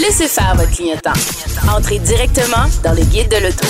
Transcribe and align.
Laissez 0.00 0.26
faire 0.26 0.54
votre 0.56 0.70
clientèle. 0.70 1.12
Entrez 1.76 1.98
directement 1.98 2.66
dans 2.82 2.92
le 2.92 3.02
guide 3.02 3.28
de 3.28 3.44
l'auto. 3.44 3.66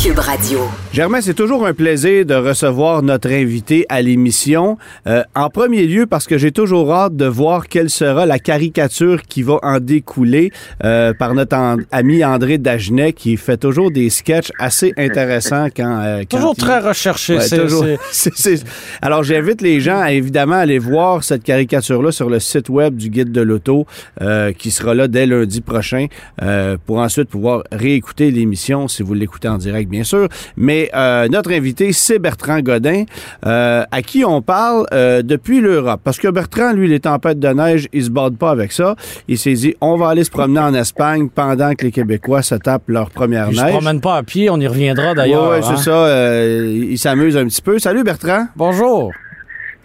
Cube 0.00 0.18
Radio. 0.18 0.60
Germain, 0.92 1.20
c'est 1.20 1.34
toujours 1.34 1.66
un 1.66 1.72
plaisir 1.72 2.24
de 2.24 2.34
recevoir 2.34 3.02
notre 3.02 3.30
invité 3.30 3.84
à 3.88 4.00
l'émission. 4.00 4.76
Euh, 5.06 5.22
en 5.34 5.48
premier 5.50 5.86
lieu, 5.86 6.06
parce 6.06 6.26
que 6.26 6.38
j'ai 6.38 6.52
toujours 6.52 6.92
hâte 6.92 7.16
de 7.16 7.26
voir 7.26 7.66
quelle 7.68 7.90
sera 7.90 8.24
la 8.26 8.38
caricature 8.38 9.22
qui 9.22 9.42
va 9.42 9.58
en 9.62 9.80
découler 9.80 10.52
euh, 10.84 11.12
par 11.14 11.34
notre 11.34 11.56
an- 11.56 11.78
ami 11.90 12.24
André 12.24 12.58
Dagenet, 12.58 13.12
qui 13.12 13.36
fait 13.36 13.56
toujours 13.56 13.90
des 13.90 14.08
sketchs 14.10 14.50
assez 14.58 14.92
intéressants 14.96 15.66
quand. 15.76 16.00
euh, 16.02 16.18
quand 16.30 16.36
Toujours 16.38 16.54
il- 16.56 16.62
très 16.62 16.78
recherché. 16.80 17.36
Ouais, 17.38 17.48
c'est- 17.48 17.58
toujours. 17.58 17.84
c'est- 17.84 17.98
C'est- 18.12 18.56
c'est- 18.58 18.64
Alors, 19.00 19.22
j'invite 19.24 19.62
les 19.62 19.80
gens 19.80 20.00
à 20.00 20.12
évidemment 20.12 20.56
aller 20.56 20.78
voir 20.78 21.24
cette 21.24 21.42
caricature-là 21.44 22.12
sur 22.12 22.28
le 22.30 22.38
site 22.40 22.68
web 22.68 22.96
du 22.96 23.10
Guide 23.10 23.32
de 23.32 23.40
l'Auto, 23.40 23.86
euh, 24.20 24.52
qui 24.52 24.70
sera 24.70 24.94
là 24.94 25.08
dès 25.08 25.26
lundi 25.26 25.51
prochain, 25.60 26.06
euh, 26.42 26.76
pour 26.86 26.98
ensuite 26.98 27.28
pouvoir 27.28 27.62
réécouter 27.70 28.30
l'émission 28.30 28.88
si 28.88 29.02
vous 29.02 29.14
l'écoutez 29.14 29.48
en 29.48 29.58
direct, 29.58 29.90
bien 29.90 30.04
sûr. 30.04 30.28
Mais 30.56 30.90
euh, 30.94 31.28
notre 31.28 31.52
invité, 31.52 31.92
c'est 31.92 32.18
Bertrand 32.18 32.60
Godin, 32.60 33.04
euh, 33.46 33.84
à 33.90 34.02
qui 34.02 34.24
on 34.24 34.42
parle 34.42 34.86
depuis 34.92 35.60
l'Europe. 35.60 36.00
Parce 36.04 36.18
que 36.18 36.28
Bertrand, 36.28 36.72
lui, 36.72 36.88
les 36.88 37.00
tempêtes 37.00 37.38
de 37.38 37.48
neige, 37.48 37.88
il 37.92 38.04
se 38.04 38.10
borde 38.10 38.36
pas 38.36 38.50
avec 38.50 38.72
ça. 38.72 38.96
Il 39.28 39.38
s'est 39.38 39.54
dit, 39.54 39.74
on 39.80 39.96
va 39.96 40.08
aller 40.08 40.24
se 40.24 40.30
promener 40.30 40.60
en 40.60 40.74
Espagne 40.74 41.28
pendant 41.28 41.74
que 41.74 41.84
les 41.84 41.92
Québécois 41.92 42.42
se 42.42 42.54
tapent 42.54 42.88
leur 42.88 43.10
première 43.10 43.48
Puis 43.48 43.56
je 43.56 43.62
neige. 43.62 43.72
promène 43.72 44.00
pas 44.00 44.16
à 44.16 44.22
pied, 44.22 44.50
on 44.50 44.58
y 44.58 44.66
reviendra 44.66 45.14
d'ailleurs. 45.14 45.50
Ouais, 45.50 45.58
ouais, 45.60 45.64
hein? 45.64 45.74
c'est 45.76 45.82
ça. 45.82 46.46
il 46.46 46.98
s'amuse 46.98 47.36
un 47.36 47.46
petit 47.46 47.62
peu. 47.62 47.78
Salut 47.78 48.04
Bertrand. 48.04 48.46
Bonjour. 48.56 49.12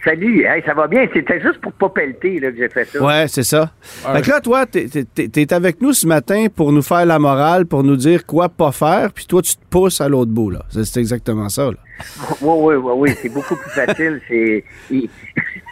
Salut, 0.07 0.45
hey, 0.45 0.63
ça 0.65 0.73
va 0.73 0.87
bien. 0.87 1.05
C'était 1.13 1.41
juste 1.41 1.59
pour 1.59 1.73
pas 1.73 1.89
pelleter 1.89 2.39
là, 2.39 2.49
que 2.49 2.57
j'ai 2.57 2.69
fait 2.69 2.85
ça. 2.85 3.03
Ouais, 3.03 3.25
c'est 3.27 3.43
ça. 3.43 3.71
Ouais. 4.07 4.15
Fait 4.15 4.21
que 4.21 4.29
là, 4.29 4.39
toi, 4.39 4.65
t'es, 4.65 4.87
t'es 4.87 5.53
avec 5.53 5.81
nous 5.81 5.91
ce 5.91 6.07
matin 6.07 6.45
pour 6.55 6.71
nous 6.71 6.81
faire 6.81 7.05
la 7.05 7.19
morale, 7.19 7.65
pour 7.65 7.83
nous 7.83 7.97
dire 7.97 8.25
quoi 8.25 8.47
pas 8.47 8.71
faire, 8.71 9.11
puis 9.11 9.25
toi, 9.25 9.41
tu 9.41 9.55
te 9.55 9.65
pousses 9.69 9.99
à 9.99 10.07
l'autre 10.07 10.31
bout, 10.31 10.51
là. 10.51 10.63
C'est, 10.69 10.85
c'est 10.85 11.01
exactement 11.01 11.49
ça, 11.49 11.65
là. 11.65 11.77
Oui, 12.41 12.53
oui, 12.59 12.75
oui, 12.75 12.91
oui, 12.97 13.11
c'est 13.21 13.29
beaucoup 13.29 13.55
plus 13.55 13.69
facile. 13.71 14.21
C'est 14.27 14.63
il- 14.91 15.09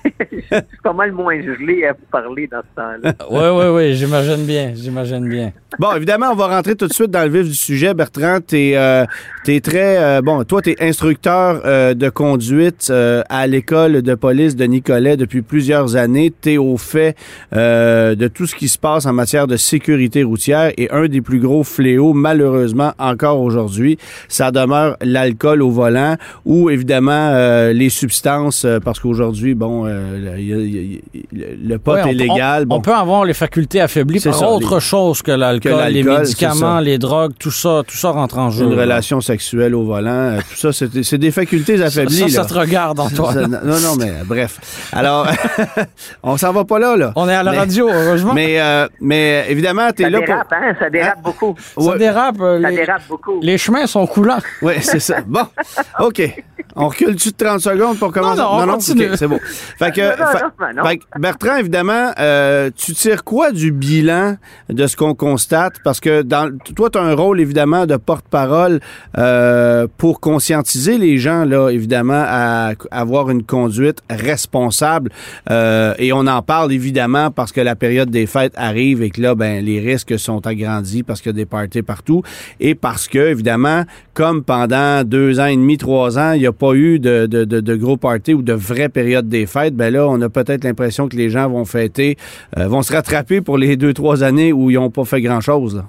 je 0.32 0.38
suis 0.38 0.62
pas 0.84 0.94
mal 0.94 1.12
moins 1.12 1.42
gelé 1.42 1.84
à 1.86 1.94
vous 1.94 2.06
parler 2.12 2.48
dans 2.48 2.62
ce 2.62 2.76
temps-là. 2.76 3.14
Oui, 3.32 3.50
oui, 3.52 3.66
oui, 3.76 3.96
j'imagine 3.96 4.46
bien, 4.46 4.72
j'imagine 4.76 5.28
bien. 5.28 5.52
Bon, 5.80 5.94
évidemment, 5.96 6.28
on 6.32 6.36
va 6.36 6.48
rentrer 6.48 6.76
tout 6.76 6.88
de 6.88 6.94
suite 6.94 7.10
dans 7.10 7.24
le 7.24 7.30
vif 7.30 7.48
du 7.50 7.56
sujet. 7.56 7.94
Bertrand, 7.96 8.38
t'es, 8.40 8.74
euh, 8.76 9.04
t'es 9.44 9.60
très... 9.62 9.98
euh, 9.98 10.22
bon, 10.22 10.44
toi, 10.44 10.62
t'es 10.62 10.76
instructeur 10.80 11.62
euh, 11.66 11.96
de 11.96 12.08
conduite 12.10 12.88
euh, 12.92 13.24
à 13.30 13.48
l'école 13.48 14.04
de 14.04 14.14
police 14.16 14.56
de 14.56 14.66
Nicolet 14.66 15.18
depuis 15.18 15.42
plusieurs 15.42 15.96
années. 15.96 16.32
T'es 16.40 16.58
au 16.58 16.78
fait 16.78 17.18
euh, 17.56 18.14
de 18.16 18.28
tout 18.28 18.46
ce 18.46 18.56
qui 18.56 18.70
se 18.70 18.78
passe 18.78 19.08
en 19.08 19.12
matière 19.14 19.48
de 19.48 19.58
sécurité 19.58 20.22
routière 20.24 20.72
et 20.78 20.90
un 20.92 21.08
des 21.08 21.22
plus 21.22 21.40
gros 21.40 21.64
fléaux, 21.64 22.14
malheureusement, 22.14 22.94
encore 23.00 23.42
aujourd'hui, 23.42 23.98
ça 24.30 24.52
demeure 24.52 24.98
l'alcool 25.02 25.62
au 25.64 25.72
volant 25.72 26.15
ou, 26.46 26.70
évidemment, 26.70 27.30
euh, 27.34 27.74
les 27.74 27.90
substances, 27.90 28.66
euh, 28.66 28.80
parce 28.80 29.00
qu'aujourd'hui, 29.00 29.56
bon, 29.56 29.86
euh, 29.86 30.36
il 30.38 30.48
y 30.48 30.54
a- 30.54 30.58
il 30.58 30.94
y 31.40 31.44
a- 31.44 31.48
le 31.68 31.78
pot 31.80 31.94
Ouais, 31.94 32.02
on 32.04 32.08
est 32.08 32.14
légal. 32.14 32.64
On, 32.64 32.66
bon. 32.68 32.76
on 32.78 32.82
peut 32.82 32.94
avoir 32.94 33.26
les 33.26 33.34
facultés 33.34 33.82
affaiblies 33.82 34.20
C'est 34.20 34.30
par 34.30 34.40
ça, 34.40 34.50
autre 34.50 34.76
les- 34.76 34.82
chose 34.82 35.22
que 35.22 35.32
l'alcool, 35.32 35.74
les 35.90 36.04
médicaments, 36.04 36.80
les 36.80 36.98
drogues, 36.98 37.34
tout 37.40 37.52
ça, 37.52 37.82
tout 37.88 37.96
ça 37.98 38.10
rentre 38.12 38.38
en 38.38 38.50
jeu. 38.50 38.66
une 38.66 38.76
là. 38.76 38.82
relation 38.84 39.22
sexuelle 39.22 39.76
au 39.76 39.84
volant, 39.84 40.38
tout 40.50 40.56
ça, 40.72 40.72
c'est 40.72 41.18
des 41.18 41.32
facultés 41.32 41.82
affaiblies. 41.82 42.30
ça, 42.32 42.44
ça 42.44 42.46
te 42.46 42.54
regarde, 42.60 43.00
Antoine. 43.00 43.60
non, 43.64 43.80
non, 43.80 43.96
mais 43.98 44.12
bref. 44.26 44.60
Alors, 44.92 45.28
on 46.24 46.38
s'en 46.38 46.52
va 46.52 46.66
pas 46.66 46.80
là, 46.80 46.96
là. 46.98 47.14
On 47.16 47.28
est 47.30 47.34
à 47.36 47.44
la 47.44 47.52
Mais- 47.52 47.58
radio, 47.60 47.90
heureusement. 47.90 48.34
Mais, 48.34 48.60
euh, 48.60 48.88
mais 49.02 49.46
évidemment, 49.50 49.90
tu 49.96 50.02
es 50.02 50.06
Ça 50.06 50.10
là 50.10 50.20
dérape, 50.20 50.52
hein? 50.54 50.74
Ça 50.80 50.90
dérape 50.90 51.22
beaucoup. 51.24 51.56
ça 51.78 51.82
Ouais. 51.82 51.98
dérape. 51.98 52.36
euh, 52.42 52.62
Ça 52.62 52.70
les, 52.70 52.76
dérape 52.78 53.02
beaucoup. 53.10 53.40
les 53.42 53.58
chemins 53.58 53.88
sont 53.88 54.06
coulants. 54.08 54.40
pour. 54.60 54.70
Oui, 54.70 54.74
c'est 54.82 55.00
ça. 55.00 55.18
Bon, 55.26 55.46
OK. 56.06 56.44
On 56.76 56.90
recule-tu 56.90 57.30
de 57.30 57.36
30 57.38 57.62
secondes 57.62 57.98
pour 57.98 58.12
commencer? 58.12 58.42
non, 58.42 58.60
on 58.60 58.68
continue. 58.68 59.10
OK, 59.10 59.18
c'est 59.18 59.28
bon. 59.28 59.40
Fait 59.80 59.92
que, 59.94 60.02
Non, 60.02 60.26
non, 60.26 60.68
non, 60.68 60.84
non. 60.84 60.90
fait 60.90 60.98
que, 60.98 61.20
Bertrand, 61.20 61.56
évidemment, 61.56 62.12
euh, 62.20 62.70
tu 62.76 62.94
tires 62.94 63.24
quoi 63.24 63.52
du 63.52 63.72
bilan 63.72 64.36
de 64.70 64.86
ce 64.86 64.98
qu'on 64.98 65.16
constate? 65.16 65.76
Parce 65.86 66.02
que 66.02 66.22
dans, 66.22 66.52
toi, 66.76 66.90
tu 66.90 66.98
as 66.98 67.02
un 67.02 67.16
rôle, 67.16 67.40
évidemment, 67.40 67.86
de 67.86 67.96
porte-parole 67.96 68.82
euh, 69.18 69.88
pour 69.98 70.20
conscientiser 70.20 70.98
les 70.98 71.18
gens, 71.18 71.46
là, 71.46 71.70
évidemment, 71.70 72.24
à, 72.28 72.74
à 72.92 73.00
avoir 73.00 73.30
une 73.30 73.44
conduite 73.44 74.00
responsable. 74.10 75.12
Euh, 75.50 75.94
et 75.98 76.12
on 76.12 76.28
en 76.28 76.42
parle, 76.42 76.74
évidemment, 76.74 77.32
parce 77.32 77.54
que 77.54 77.62
la 77.62 77.76
période 77.76 78.10
des 78.10 78.26
fêtes 78.26 78.54
arrive 78.58 79.02
et 79.02 79.12
que 79.12 79.22
là, 79.22 79.34
ben, 79.34 79.64
les 79.64 79.80
risques 79.80 80.20
sont 80.20 80.46
agrandis 80.46 81.04
parce 81.04 81.22
qu'il 81.22 81.30
y 81.30 81.36
a 81.36 81.38
des 81.38 81.46
parties 81.46 81.84
partout. 81.84 82.22
Et 82.60 82.76
parce 82.76 83.08
que, 83.08 83.20
évidemment, 83.20 83.86
comme 84.14 84.44
pendant 84.44 85.04
deux 85.06 85.40
ans 85.40 85.46
et 85.46 85.56
demi, 85.56 85.78
trois 85.78 85.95
il 86.34 86.40
n'y 86.40 86.48
a 86.48 86.52
pas 86.52 86.74
eu 86.74 87.00
de, 87.00 87.76
gros 87.76 87.98
parties 87.98 88.34
ou 88.34 88.42
de 88.42 88.54
vraies 88.54 88.90
périodes 88.90 89.28
des 89.28 89.46
fêtes, 89.46 89.76
ben 89.76 89.94
là, 89.94 90.08
on 90.08 90.22
a 90.22 90.30
peut-être 90.30 90.64
l'impression 90.64 91.08
que 91.08 91.16
les 91.16 91.30
gens 91.30 91.50
vont 91.50 91.66
fêter, 91.66 92.18
euh, 92.58 92.68
vont 92.68 92.82
se 92.82 92.94
rattraper 92.94 93.42
pour 93.42 93.58
les 93.58 93.78
deux, 93.78 93.94
trois 93.94 94.24
années 94.24 94.54
où 94.54 94.70
ils 94.70 94.76
n'ont 94.76 94.92
pas 94.92 95.06
fait 95.06 95.22
grand-chose. 95.22 95.84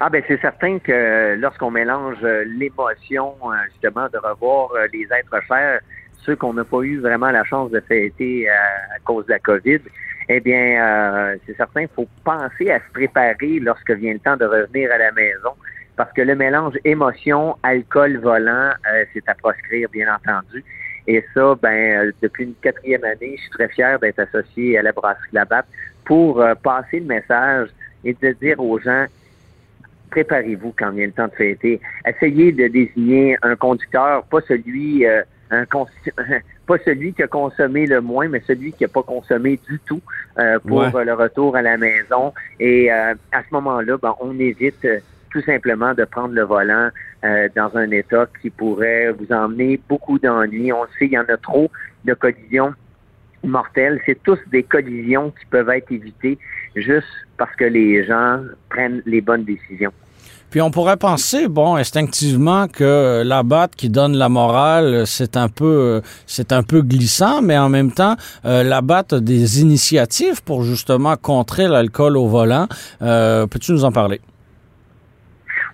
Ah 0.00 0.08
ben 0.10 0.22
c'est 0.28 0.40
certain 0.40 0.78
que 0.78 1.34
lorsqu'on 1.40 1.72
mélange 1.72 2.18
euh, 2.22 2.44
l'émotion 2.46 3.34
euh, 3.42 3.54
justement 3.72 4.06
de 4.12 4.18
revoir 4.18 4.70
les 4.92 5.02
êtres 5.04 5.42
chers, 5.48 5.80
ceux 6.24 6.36
qu'on 6.36 6.54
n'a 6.54 6.64
pas 6.64 6.82
eu 6.82 7.00
vraiment 7.00 7.30
la 7.30 7.42
chance 7.42 7.70
de 7.72 7.80
fêter 7.80 8.48
à 8.48 8.98
cause 9.04 9.26
de 9.26 9.32
la 9.32 9.38
COVID, 9.40 9.80
eh 10.28 10.40
bien 10.40 11.36
c'est 11.46 11.56
certain 11.56 11.86
qu'il 11.86 11.94
faut 11.96 12.08
penser 12.22 12.70
à 12.70 12.78
se 12.78 12.92
préparer 12.92 13.58
lorsque 13.60 13.90
vient 13.92 14.12
le 14.12 14.18
temps 14.18 14.36
de 14.36 14.44
revenir 14.44 14.92
à 14.92 14.98
la 14.98 15.10
maison. 15.12 15.50
Parce 15.98 16.12
que 16.12 16.22
le 16.22 16.36
mélange 16.36 16.74
émotion, 16.84 17.56
alcool, 17.64 18.18
volant, 18.18 18.70
euh, 18.70 19.04
c'est 19.12 19.28
à 19.28 19.34
proscrire, 19.34 19.88
bien 19.90 20.06
entendu. 20.14 20.64
Et 21.08 21.24
ça, 21.34 21.56
ben, 21.60 22.06
euh, 22.06 22.12
depuis 22.22 22.44
une 22.44 22.54
quatrième 22.62 23.02
année, 23.02 23.34
je 23.36 23.40
suis 23.42 23.50
très 23.50 23.68
fier 23.68 23.98
d'être 23.98 24.20
associé 24.20 24.78
à 24.78 24.82
la 24.82 24.92
brasserie 24.92 25.28
Labatte 25.32 25.66
pour 26.04 26.40
euh, 26.40 26.54
passer 26.54 27.00
le 27.00 27.06
message 27.06 27.70
et 28.04 28.14
de 28.14 28.30
dire 28.40 28.60
aux 28.60 28.78
gens 28.78 29.06
préparez-vous 30.10 30.72
quand 30.78 30.92
vient 30.92 31.06
le 31.06 31.12
temps 31.12 31.26
de 31.26 31.32
fêter. 31.34 31.80
Essayez 32.06 32.52
de 32.52 32.68
désigner 32.68 33.36
un 33.42 33.56
conducteur, 33.56 34.22
pas 34.24 34.40
celui, 34.46 35.04
euh, 35.04 35.22
un 35.50 35.64
pas 36.66 36.76
celui 36.84 37.12
qui 37.12 37.24
a 37.24 37.26
consommé 37.26 37.86
le 37.86 38.00
moins, 38.00 38.28
mais 38.28 38.40
celui 38.46 38.72
qui 38.72 38.84
n'a 38.84 38.88
pas 38.88 39.02
consommé 39.02 39.58
du 39.68 39.80
tout 39.80 40.00
euh, 40.38 40.60
pour 40.60 40.78
Ouais. 40.94 41.04
le 41.04 41.14
retour 41.14 41.56
à 41.56 41.62
la 41.62 41.76
maison. 41.76 42.32
Et 42.60 42.90
à 42.90 43.14
ce 43.32 43.52
moment-là, 43.52 43.96
ben, 44.00 44.14
on 44.20 44.38
évite 44.38 44.86
tout 45.30 45.42
simplement 45.42 45.94
de 45.94 46.04
prendre 46.04 46.34
le 46.34 46.42
volant 46.42 46.90
euh, 47.24 47.48
dans 47.54 47.76
un 47.76 47.90
état 47.90 48.26
qui 48.40 48.50
pourrait 48.50 49.12
vous 49.12 49.32
emmener 49.32 49.80
beaucoup 49.88 50.18
d'ennuis. 50.18 50.72
On 50.72 50.82
le 50.82 50.88
sait, 50.98 51.06
il 51.06 51.12
y 51.12 51.18
en 51.18 51.24
a 51.28 51.36
trop 51.36 51.70
de 52.04 52.14
collisions 52.14 52.72
mortelles. 53.44 54.00
C'est 54.06 54.22
tous 54.22 54.38
des 54.50 54.62
collisions 54.62 55.30
qui 55.30 55.46
peuvent 55.46 55.70
être 55.70 55.90
évitées 55.92 56.38
juste 56.74 57.06
parce 57.36 57.54
que 57.56 57.64
les 57.64 58.04
gens 58.04 58.40
prennent 58.68 59.02
les 59.06 59.20
bonnes 59.20 59.44
décisions. 59.44 59.92
Puis 60.50 60.62
on 60.62 60.70
pourrait 60.70 60.96
penser, 60.96 61.46
bon, 61.46 61.76
instinctivement, 61.76 62.68
que 62.68 63.22
la 63.22 63.42
batte 63.42 63.76
qui 63.76 63.90
donne 63.90 64.16
la 64.16 64.30
morale, 64.30 65.06
c'est 65.06 65.36
un 65.36 65.48
peu, 65.48 66.00
c'est 66.26 66.52
un 66.52 66.62
peu 66.62 66.80
glissant, 66.80 67.42
mais 67.42 67.58
en 67.58 67.68
même 67.68 67.92
temps, 67.92 68.16
euh, 68.46 68.70
a 68.70 69.20
des 69.20 69.60
initiatives 69.60 70.42
pour 70.42 70.62
justement 70.62 71.16
contrer 71.16 71.68
l'alcool 71.68 72.16
au 72.16 72.26
volant. 72.26 72.66
Euh, 73.02 73.46
Peux-tu 73.46 73.72
nous 73.72 73.84
en 73.84 73.92
parler? 73.92 74.20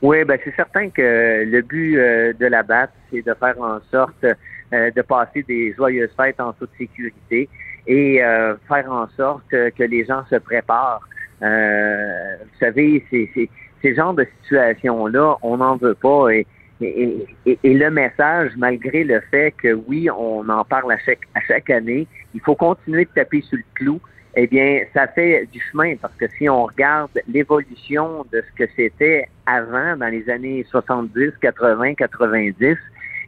Oui, 0.05 0.23
ben 0.25 0.39
c'est 0.45 0.55
certain 0.55 0.91
que 0.91 1.45
le 1.47 1.62
but 1.62 1.97
euh, 1.97 2.35
de 2.35 2.45
la 2.45 2.62
BAT, 2.62 2.89
c'est 3.11 3.25
de 3.25 3.33
faire 3.33 3.59
en 3.59 3.81
sorte 3.91 4.23
euh, 4.23 4.91
de 4.91 5.01
passer 5.01 5.43
des 5.45 5.73
joyeuses 5.73 6.11
fêtes 6.15 6.39
en 6.41 6.53
toute 6.53 6.69
sécurité 6.77 7.49
et 7.87 8.23
euh, 8.23 8.55
faire 8.69 8.93
en 8.93 9.09
sorte 9.17 9.49
que 9.49 9.83
les 9.83 10.05
gens 10.05 10.23
se 10.29 10.37
préparent. 10.37 11.01
Vous 11.41 12.59
savez, 12.61 13.03
ces 13.11 13.95
genres 13.95 14.12
de 14.12 14.27
situations-là, 14.43 15.37
on 15.41 15.56
n'en 15.56 15.77
veut 15.77 15.95
pas. 15.95 16.29
Et, 16.35 16.47
et, 16.83 17.27
et, 17.47 17.59
et 17.62 17.73
le 17.73 17.91
message, 17.91 18.50
malgré 18.59 19.05
le 19.05 19.23
fait 19.31 19.53
que 19.53 19.73
oui, 19.73 20.11
on 20.11 20.47
en 20.50 20.67
parle 20.67 20.93
à 20.93 20.99
chaque, 20.99 21.27
à 21.35 21.41
chaque 21.41 21.71
année, 21.71 22.07
il 22.35 22.43
faut 22.43 22.57
continuer 22.57 23.07
de 23.07 23.11
taper 23.15 23.41
sur 23.41 23.57
le 23.57 23.65
clou. 23.75 24.00
Eh 24.37 24.49
bien, 24.49 24.81
ça 24.93 25.07
fait 25.07 25.47
du 25.53 25.61
chemin 25.61 25.95
parce 25.97 26.15
que 26.15 26.27
si 26.37 26.49
on 26.49 26.65
regarde 26.65 27.11
l'évolution 27.29 28.27
de 28.33 28.43
ce 28.43 28.65
que 28.65 28.71
c'était 28.75 29.29
avant, 29.47 29.97
dans 29.97 30.09
les 30.09 30.29
années 30.29 30.67
70, 30.71 31.35
80, 31.41 31.95
90, 31.95 32.77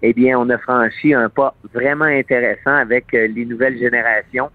eh 0.02 0.12
bien, 0.12 0.38
on 0.38 0.50
a 0.50 0.58
franchi 0.58 1.14
un 1.14 1.28
pas 1.28 1.54
vraiment 1.72 2.04
intéressant 2.06 2.74
avec 2.74 3.14
euh, 3.14 3.28
les 3.28 3.44
nouvelles 3.44 3.78
générations 3.78 4.50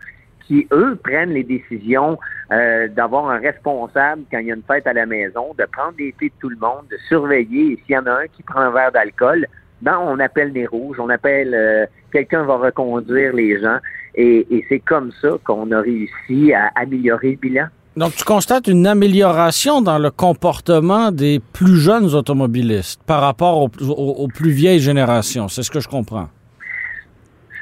qui, 0.45 0.67
eux, 0.73 0.99
prennent 1.01 1.31
les 1.31 1.43
décisions 1.43 2.19
euh, 2.51 2.89
d'avoir 2.89 3.29
un 3.29 3.39
responsable 3.39 4.23
quand 4.29 4.39
il 4.39 4.47
y 4.47 4.51
a 4.51 4.55
une 4.55 4.63
fête 4.63 4.85
à 4.85 4.93
la 4.93 5.05
maison, 5.05 5.53
de 5.57 5.65
prendre 5.71 5.93
des 5.93 6.11
pieds 6.11 6.29
de 6.29 6.33
tout 6.39 6.49
le 6.49 6.57
monde, 6.57 6.85
de 6.91 6.97
surveiller. 7.07 7.73
Et 7.73 7.75
s'il 7.85 7.95
y 7.95 7.97
en 7.97 8.05
a 8.05 8.11
un 8.11 8.27
qui 8.27 8.43
prend 8.43 8.59
un 8.59 8.71
verre 8.71 8.91
d'alcool, 8.91 9.47
ben, 9.81 9.97
on 9.99 10.19
appelle 10.19 10.51
les 10.51 10.65
rouges, 10.65 10.99
on 10.99 11.09
appelle 11.09 11.53
euh, 11.53 11.85
quelqu'un 12.11 12.43
va 12.43 12.57
reconduire 12.57 13.33
les 13.33 13.59
gens. 13.59 13.77
Et, 14.15 14.45
et 14.49 14.65
c'est 14.69 14.79
comme 14.79 15.11
ça 15.21 15.29
qu'on 15.43 15.71
a 15.71 15.79
réussi 15.81 16.53
à 16.53 16.69
améliorer 16.75 17.31
le 17.31 17.37
bilan. 17.37 17.65
Donc, 17.97 18.15
tu 18.15 18.23
constates 18.23 18.67
une 18.67 18.87
amélioration 18.87 19.81
dans 19.81 19.99
le 19.99 20.11
comportement 20.11 21.11
des 21.11 21.41
plus 21.53 21.77
jeunes 21.77 22.13
automobilistes 22.15 23.01
par 23.03 23.21
rapport 23.21 23.57
aux, 23.61 23.69
aux, 23.81 24.23
aux 24.23 24.27
plus 24.27 24.51
vieilles 24.51 24.79
générations. 24.79 25.47
C'est 25.49 25.63
ce 25.63 25.71
que 25.71 25.79
je 25.81 25.89
comprends. 25.89 26.29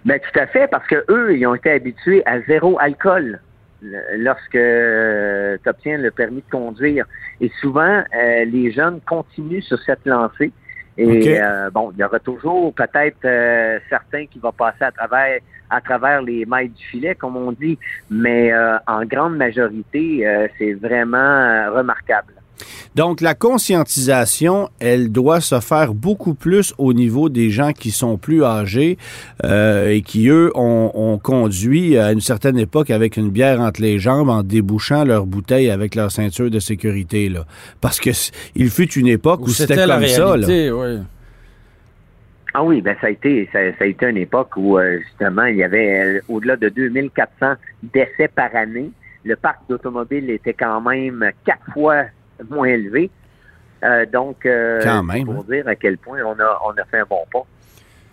Ben, 0.06 0.20
tout 0.20 0.40
à 0.40 0.48
fait, 0.48 0.68
parce 0.70 0.88
que 0.88 1.04
eux, 1.10 1.36
ils 1.36 1.46
ont 1.46 1.56
été 1.56 1.72
habitués 1.72 2.22
à 2.26 2.42
zéro 2.42 2.78
alcool 2.80 3.40
lorsque 4.18 4.56
euh, 4.56 5.58
tu 5.64 5.70
obtiens 5.70 5.98
le 5.98 6.12
permis 6.12 6.42
de 6.42 6.52
conduire. 6.52 7.06
Et 7.42 7.52
souvent, 7.60 8.04
euh, 8.16 8.46
les 8.46 8.72
jeunes 8.72 9.00
continuent 9.08 9.62
sur 9.62 9.80
cette 9.80 10.06
lancée. 10.06 10.52
Et 10.98 11.06
Ok. 11.06 11.28
euh, 11.28 11.70
bon, 11.72 11.92
il 11.96 12.00
y 12.00 12.04
aura 12.04 12.20
toujours 12.20 12.74
peut-être 12.74 13.18
euh, 13.26 13.80
certains 13.90 14.26
qui 14.26 14.38
vont 14.40 14.52
passer 14.52 14.84
à 14.84 14.92
travers 14.92 15.40
à 15.70 15.82
travers 15.82 16.22
les 16.22 16.46
mailles 16.46 16.70
du 16.70 16.84
filet, 16.86 17.16
comme 17.16 17.36
on 17.36 17.52
dit, 17.52 17.78
mais 18.10 18.52
euh, 18.52 18.78
en 18.88 19.06
grande 19.06 19.38
majorité, 19.38 20.26
euh, 20.28 20.48
c'est 20.58 20.74
vraiment 20.74 21.18
euh, 21.18 21.72
remarquable. 21.72 22.34
Donc, 22.96 23.22
la 23.22 23.36
conscientisation, 23.36 24.70
elle 24.80 25.12
doit 25.12 25.42
se 25.42 25.60
faire 25.60 25.94
beaucoup 25.94 26.34
plus 26.34 26.74
au 26.78 26.94
niveau 26.94 27.30
des 27.30 27.52
gens 27.52 27.72
qui 27.72 27.92
sont 27.92 28.18
plus 28.18 28.44
âgés 28.44 28.98
euh, 29.46 29.90
et 29.90 30.02
qui, 30.02 30.28
eux, 30.28 30.52
ont, 30.56 30.92
ont 30.94 31.18
conduit 31.18 31.98
à 31.98 32.12
une 32.12 32.20
certaine 32.20 32.58
époque 32.58 32.90
avec 32.90 33.16
une 33.16 33.30
bière 33.30 33.62
entre 33.62 33.82
les 33.82 34.00
jambes 34.00 34.30
en 34.30 34.44
débouchant 34.44 35.06
leur 35.06 35.26
bouteille 35.26 35.70
avec 35.70 35.96
leur 35.96 36.12
ceinture 36.12 36.50
de 36.50 36.60
sécurité. 36.60 37.30
Là. 37.30 37.46
Parce 37.80 38.00
que 38.00 38.10
il 38.56 38.70
fut 38.70 38.92
une 38.94 39.08
époque 39.08 39.42
où, 39.42 39.50
c'était 39.50 39.86
la 39.86 40.00
comme 40.00 40.08
ça. 40.08 40.20
Là. 40.20 40.48
réalité, 40.48 40.72
oui. 40.72 41.00
Ah 42.54 42.64
oui, 42.64 42.82
ben 42.82 42.96
ça 43.00 43.08
a 43.08 43.10
été 43.12 43.48
ça, 43.54 43.60
ça 43.78 43.84
a 43.84 43.88
été 43.88 44.08
une 44.08 44.18
époque 44.18 44.52
où 44.58 44.78
euh, 44.78 45.00
justement 45.00 45.46
il 45.46 45.58
y 45.58 45.64
avait 45.64 46.18
euh, 46.18 46.22
au-delà 46.28 46.56
de 46.56 46.70
2400 46.70 47.54
décès 47.84 48.28
par 48.28 48.56
année. 48.56 48.92
Le 49.24 49.36
parc 49.36 49.60
d'automobiles 49.70 50.30
était 50.32 50.54
quand 50.54 50.82
même 50.82 51.30
quatre 51.46 51.72
fois 51.74 52.06
moins 52.50 52.68
élevé. 52.68 53.12
Euh, 53.84 54.06
donc 54.06 54.38
Quand 54.44 55.04
même, 55.04 55.26
pour 55.26 55.36
hein? 55.36 55.46
dire 55.50 55.68
à 55.68 55.76
quel 55.76 55.98
point 55.98 56.20
on 56.24 56.40
a 56.40 56.62
on 56.66 56.72
a 56.72 56.86
fait 56.86 57.00
un 57.00 57.06
bon 57.10 57.24
pas. 57.32 57.46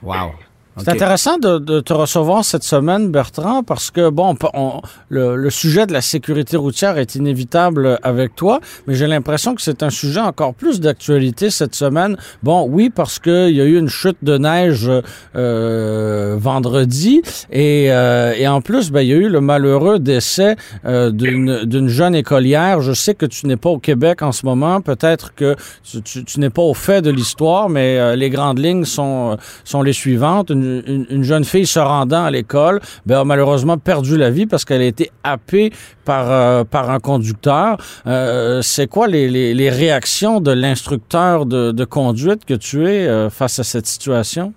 Wow. 0.02 0.32
C'est 0.78 0.90
intéressant 0.90 1.38
de, 1.38 1.58
de 1.58 1.81
te 1.81 1.93
recevoir 1.94 2.44
cette 2.44 2.62
semaine, 2.62 3.11
Bertrand, 3.11 3.62
parce 3.62 3.90
que, 3.90 4.11
bon, 4.11 4.34
on 4.52 4.82
le, 5.08 5.34
le 5.37 5.50
sujet 5.50 5.87
de 5.87 5.93
la 5.93 6.02
sécurité 6.02 6.56
routière 6.58 6.99
est 6.99 7.14
inévitable 7.14 7.99
avec 8.02 8.37
toi, 8.37 8.61
mais 8.87 8.94
j'ai 8.94 9.06
l'impression 9.06 9.55
que 9.55 9.62
c'est 9.62 9.82
un 9.82 9.88
sujet 9.90 10.20
encore 10.20 10.52
plus 10.55 10.81
d'actualité 10.81 11.49
cette 11.50 11.75
semaine. 11.75 12.17
Bon, 12.43 12.67
oui, 12.69 12.90
parce 12.90 13.19
qu'il 13.19 13.50
y 13.56 13.61
a 13.61 13.64
eu 13.64 13.78
une 13.78 13.88
chute 13.88 14.19
de 14.23 14.37
neige 14.37 14.90
euh, 15.34 16.37
vendredi, 16.38 17.23
et, 17.50 17.87
euh, 17.90 18.34
et 18.37 18.46
en 18.46 18.61
plus, 18.61 18.90
ben, 18.90 19.00
il 19.00 19.08
y 19.08 19.12
a 19.12 19.17
eu 19.17 19.28
le 19.28 19.40
malheureux 19.40 19.99
décès 19.99 20.56
euh, 20.84 21.11
d'une 21.11 21.88
jeune 21.88 22.14
écolière. 22.14 22.81
Je 22.82 22.93
sais 22.93 23.14
que 23.14 23.26
tu 23.26 23.46
n'es 23.46 23.56
pas 23.56 23.70
au 23.70 23.78
Québec 23.78 24.23
en 24.23 24.32
ce 24.32 24.44
moment, 24.44 24.81
peut-être 24.81 25.34
que 25.34 25.56
tu, 25.82 26.02
tu- 26.02 26.40
n'es 26.40 26.50
pas 26.50 26.62
au 26.62 26.75
fait 26.75 27.00
de 27.00 27.11
l'histoire, 27.11 27.69
mais 27.70 27.99
euh, 27.99 28.14
les 28.17 28.28
grandes 28.31 28.58
lignes 28.58 28.84
sont, 28.84 29.38
sont 29.64 29.82
les 29.82 29.93
suivantes. 29.94 30.50
Une- 30.86 31.06
une 31.10 31.22
jeune 31.22 31.44
fille 31.44 31.66
se 31.66 31.78
rendant 31.78 32.24
à 32.24 32.30
l'école 32.30 32.80
ben, 33.06 33.20
a 33.20 33.24
malheureusement 33.24 33.78
perdu 33.78 34.16
la 34.16 34.30
vie 34.30 34.46
parce 34.46 34.64
qu'elle 34.64 34.82
a 34.82 34.86
été 34.86 35.10
happée 35.24 35.72
par, 36.04 36.30
euh, 36.30 36.64
un 36.72 37.00
conducteur. 37.00 37.78
Euh, 38.06 38.60
C'est 38.62 38.86
quoi 38.86 39.08
les, 39.08 39.70
réactions 39.70 40.40
de 40.40 40.52
l'instructeur 40.52 41.46
de, 41.46 41.84
conduite 41.84 42.44
que 42.44 42.54
tu 42.54 42.86
es 42.86 43.06
euh, 43.06 43.30
face 43.30 43.58
à 43.58 43.64
cette 43.64 43.86
situation? 43.86 44.52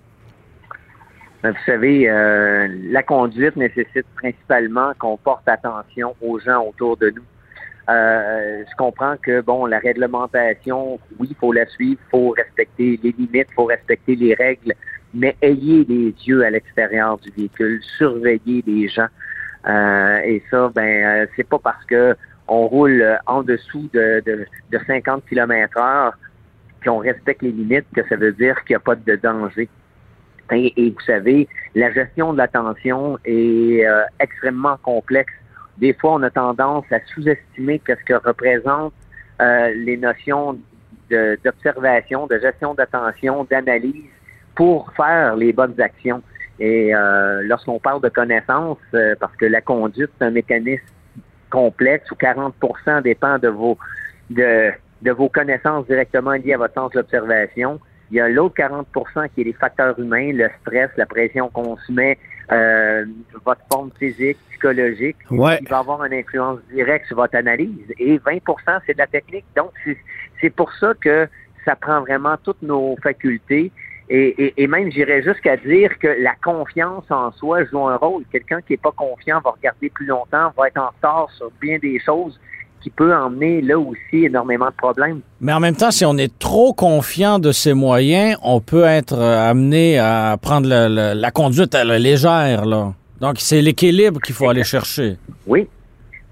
Ben, 1.42 1.52
Vous 1.52 1.64
savez, 1.66 2.06
la 2.90 3.02
conduite 3.02 3.56
nécessite 3.56 4.06
principalement 4.16 4.92
qu'on 4.98 5.16
porte 5.16 5.48
attention 5.48 6.14
aux 6.20 6.38
gens 6.38 6.64
autour 6.68 6.96
de 6.96 7.10
nous. 7.10 7.24
Je 7.88 8.76
comprends 8.76 9.16
que 9.20 9.40
bon, 9.40 9.66
la 9.66 9.78
réglementation, 9.78 10.98
oui, 11.18 11.28
il 11.30 11.36
faut 11.36 11.52
la 11.52 11.66
suivre, 11.66 11.98
il 12.06 12.10
faut 12.10 12.30
respecter 12.36 13.00
les 13.02 13.14
limites, 13.18 13.48
il 13.50 13.54
faut 13.54 13.64
respecter 13.64 14.14
les 14.14 14.34
règles, 14.34 14.74
mais 15.14 15.36
ayez 15.42 15.84
les 15.88 16.14
yeux 16.24 16.44
à 16.44 16.50
l'extérieur 16.50 17.18
du 17.18 17.30
véhicule, 17.30 17.80
surveillez 17.98 18.62
les 18.66 18.88
gens. 18.88 19.08
Euh, 19.68 20.18
et 20.24 20.42
ça, 20.50 20.70
ben, 20.74 21.04
euh, 21.04 21.26
c'est 21.36 21.48
pas 21.48 21.58
parce 21.58 21.84
que 21.84 22.16
on 22.48 22.66
roule 22.66 23.04
en 23.26 23.42
dessous 23.42 23.88
de, 23.92 24.22
de, 24.26 24.46
de 24.70 24.80
50 24.86 25.24
km 25.28 25.78
heure 25.78 26.14
qu'on 26.84 26.98
respecte 26.98 27.42
les 27.42 27.52
limites 27.52 27.86
que 27.94 28.06
ça 28.08 28.16
veut 28.16 28.32
dire 28.32 28.56
qu'il 28.64 28.74
n'y 28.74 28.76
a 28.76 28.80
pas 28.80 28.94
de 28.94 29.16
danger. 29.16 29.68
Et, 30.52 30.90
vous 30.90 31.04
savez, 31.06 31.48
la 31.76 31.92
gestion 31.92 32.32
de 32.32 32.38
l'attention 32.38 33.18
est 33.24 33.86
euh, 33.86 34.02
extrêmement 34.18 34.78
complexe. 34.78 35.32
Des 35.78 35.94
fois, 35.94 36.14
on 36.14 36.22
a 36.24 36.30
tendance 36.30 36.84
à 36.90 36.98
sous-estimer 37.14 37.80
ce 37.86 37.92
que 38.04 38.14
représentent 38.14 38.94
les 39.38 39.96
notions 39.96 40.58
de- 41.08 41.38
d'observation, 41.44 42.26
de, 42.26 42.38
gestion 42.38 42.74
d'attention, 42.74 43.46
d'analyse 43.48 44.10
pour 44.54 44.92
faire 44.94 45.36
les 45.36 45.52
bonnes 45.52 45.80
actions. 45.80 46.22
Et 46.58 46.94
euh, 46.94 47.42
lorsqu'on 47.44 47.78
parle 47.78 48.02
de 48.02 48.08
connaissance, 48.10 48.78
euh, 48.94 49.14
parce 49.18 49.34
que 49.36 49.46
la 49.46 49.60
conduite, 49.62 50.10
c'est 50.18 50.26
un 50.26 50.30
mécanisme 50.30 50.84
complexe 51.50 52.10
où 52.10 52.14
40% 52.14 53.02
dépend 53.02 53.38
de 53.38 53.48
vos 53.48 53.78
de, 54.28 54.70
de 55.02 55.10
vos 55.10 55.28
connaissances 55.28 55.86
directement 55.86 56.32
liées 56.32 56.52
à 56.54 56.58
votre 56.58 56.74
sens 56.74 56.92
de 56.92 56.98
l'observation. 56.98 57.80
Il 58.10 58.16
y 58.16 58.20
a 58.20 58.28
l'autre 58.28 58.54
40% 58.56 59.28
qui 59.34 59.40
est 59.40 59.44
les 59.44 59.52
facteurs 59.52 59.98
humains, 59.98 60.32
le 60.32 60.48
stress, 60.60 60.90
la 60.96 61.06
pression 61.06 61.48
qu'on 61.48 61.76
se 61.76 61.92
met, 61.92 62.18
euh, 62.52 63.04
votre 63.44 63.60
forme 63.72 63.90
physique, 63.98 64.36
psychologique, 64.50 65.16
Ouais. 65.30 65.58
qui 65.58 65.64
va 65.66 65.78
avoir 65.78 66.04
une 66.04 66.12
influence 66.14 66.58
directe 66.72 67.06
sur 67.06 67.16
votre 67.16 67.36
analyse. 67.36 67.86
Et 67.98 68.18
20% 68.18 68.80
c'est 68.86 68.94
de 68.94 68.98
la 68.98 69.06
technique. 69.06 69.44
Donc, 69.56 69.70
c'est 70.40 70.50
pour 70.50 70.72
ça 70.74 70.92
que 71.00 71.28
ça 71.64 71.76
prend 71.76 72.00
vraiment 72.00 72.36
toutes 72.42 72.62
nos 72.62 72.96
facultés. 73.02 73.70
Et, 74.12 74.34
et, 74.44 74.64
et 74.64 74.66
même, 74.66 74.90
j'irais 74.90 75.22
jusqu'à 75.22 75.56
dire 75.56 75.96
que 76.00 76.08
la 76.08 76.34
confiance 76.42 77.04
en 77.10 77.30
soi 77.32 77.64
joue 77.66 77.86
un 77.86 77.96
rôle. 77.96 78.24
Quelqu'un 78.32 78.60
qui 78.60 78.72
n'est 78.72 78.78
pas 78.78 78.90
confiant 78.90 79.40
va 79.40 79.52
regarder 79.52 79.88
plus 79.88 80.06
longtemps, 80.06 80.52
va 80.56 80.66
être 80.66 80.78
en 80.78 80.88
retard 80.88 81.28
sur 81.36 81.50
bien 81.60 81.78
des 81.78 82.00
choses 82.00 82.38
qui 82.80 82.90
peut 82.90 83.14
emmener 83.14 83.60
là 83.60 83.78
aussi 83.78 84.24
énormément 84.24 84.66
de 84.66 84.74
problèmes. 84.74 85.20
Mais 85.40 85.52
en 85.52 85.60
même 85.60 85.76
temps, 85.76 85.90
si 85.90 86.04
on 86.04 86.16
est 86.16 86.38
trop 86.38 86.72
confiant 86.72 87.38
de 87.38 87.52
ses 87.52 87.74
moyens, 87.74 88.36
on 88.42 88.60
peut 88.60 88.84
être 88.84 89.18
euh, 89.18 89.50
amené 89.50 89.98
à 89.98 90.36
prendre 90.40 90.68
la, 90.68 91.30
conduite 91.30 91.74
à 91.74 91.84
la 91.84 91.98
légère. 91.98 92.64
Là. 92.64 92.94
Donc, 93.20 93.36
c'est 93.38 93.60
l'équilibre 93.60 94.20
qu'il 94.20 94.34
faut 94.34 94.48
aller 94.48 94.64
chercher. 94.64 95.16
Oui. 95.46 95.68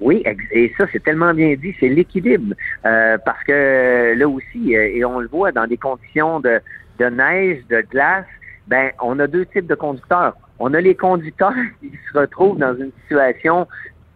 Oui, 0.01 0.23
et 0.53 0.73
ça, 0.79 0.85
c'est 0.93 1.03
tellement 1.03 1.35
bien 1.35 1.57
dit, 1.61 1.75
c'est 1.81 1.89
l'équilibre. 1.89 2.55
Euh, 2.87 3.19
parce 3.25 3.43
que 3.43 4.15
là 4.17 4.29
aussi, 4.29 4.77
euh, 4.77 4.95
et 4.95 5.05
on 5.05 5.19
le 5.19 5.27
voit 5.27 5.51
dans 5.51 5.67
des 5.67 5.77
conditions 5.77 6.39
de, 6.39 6.61
de 6.99 7.07
neige, 7.07 7.65
de 7.69 7.81
glace, 7.91 8.27
ben, 8.67 8.91
on 9.01 9.19
a 9.19 9.27
deux 9.27 9.47
types 9.47 9.67
de 9.67 9.75
conducteurs. 9.75 10.37
On 10.59 10.75
a 10.75 10.81
les 10.81 10.95
conducteurs 10.95 11.55
qui 11.81 11.93
se 12.13 12.19
retrouvent 12.19 12.59
dans 12.59 12.77
une 12.77 12.93
situation 13.03 13.67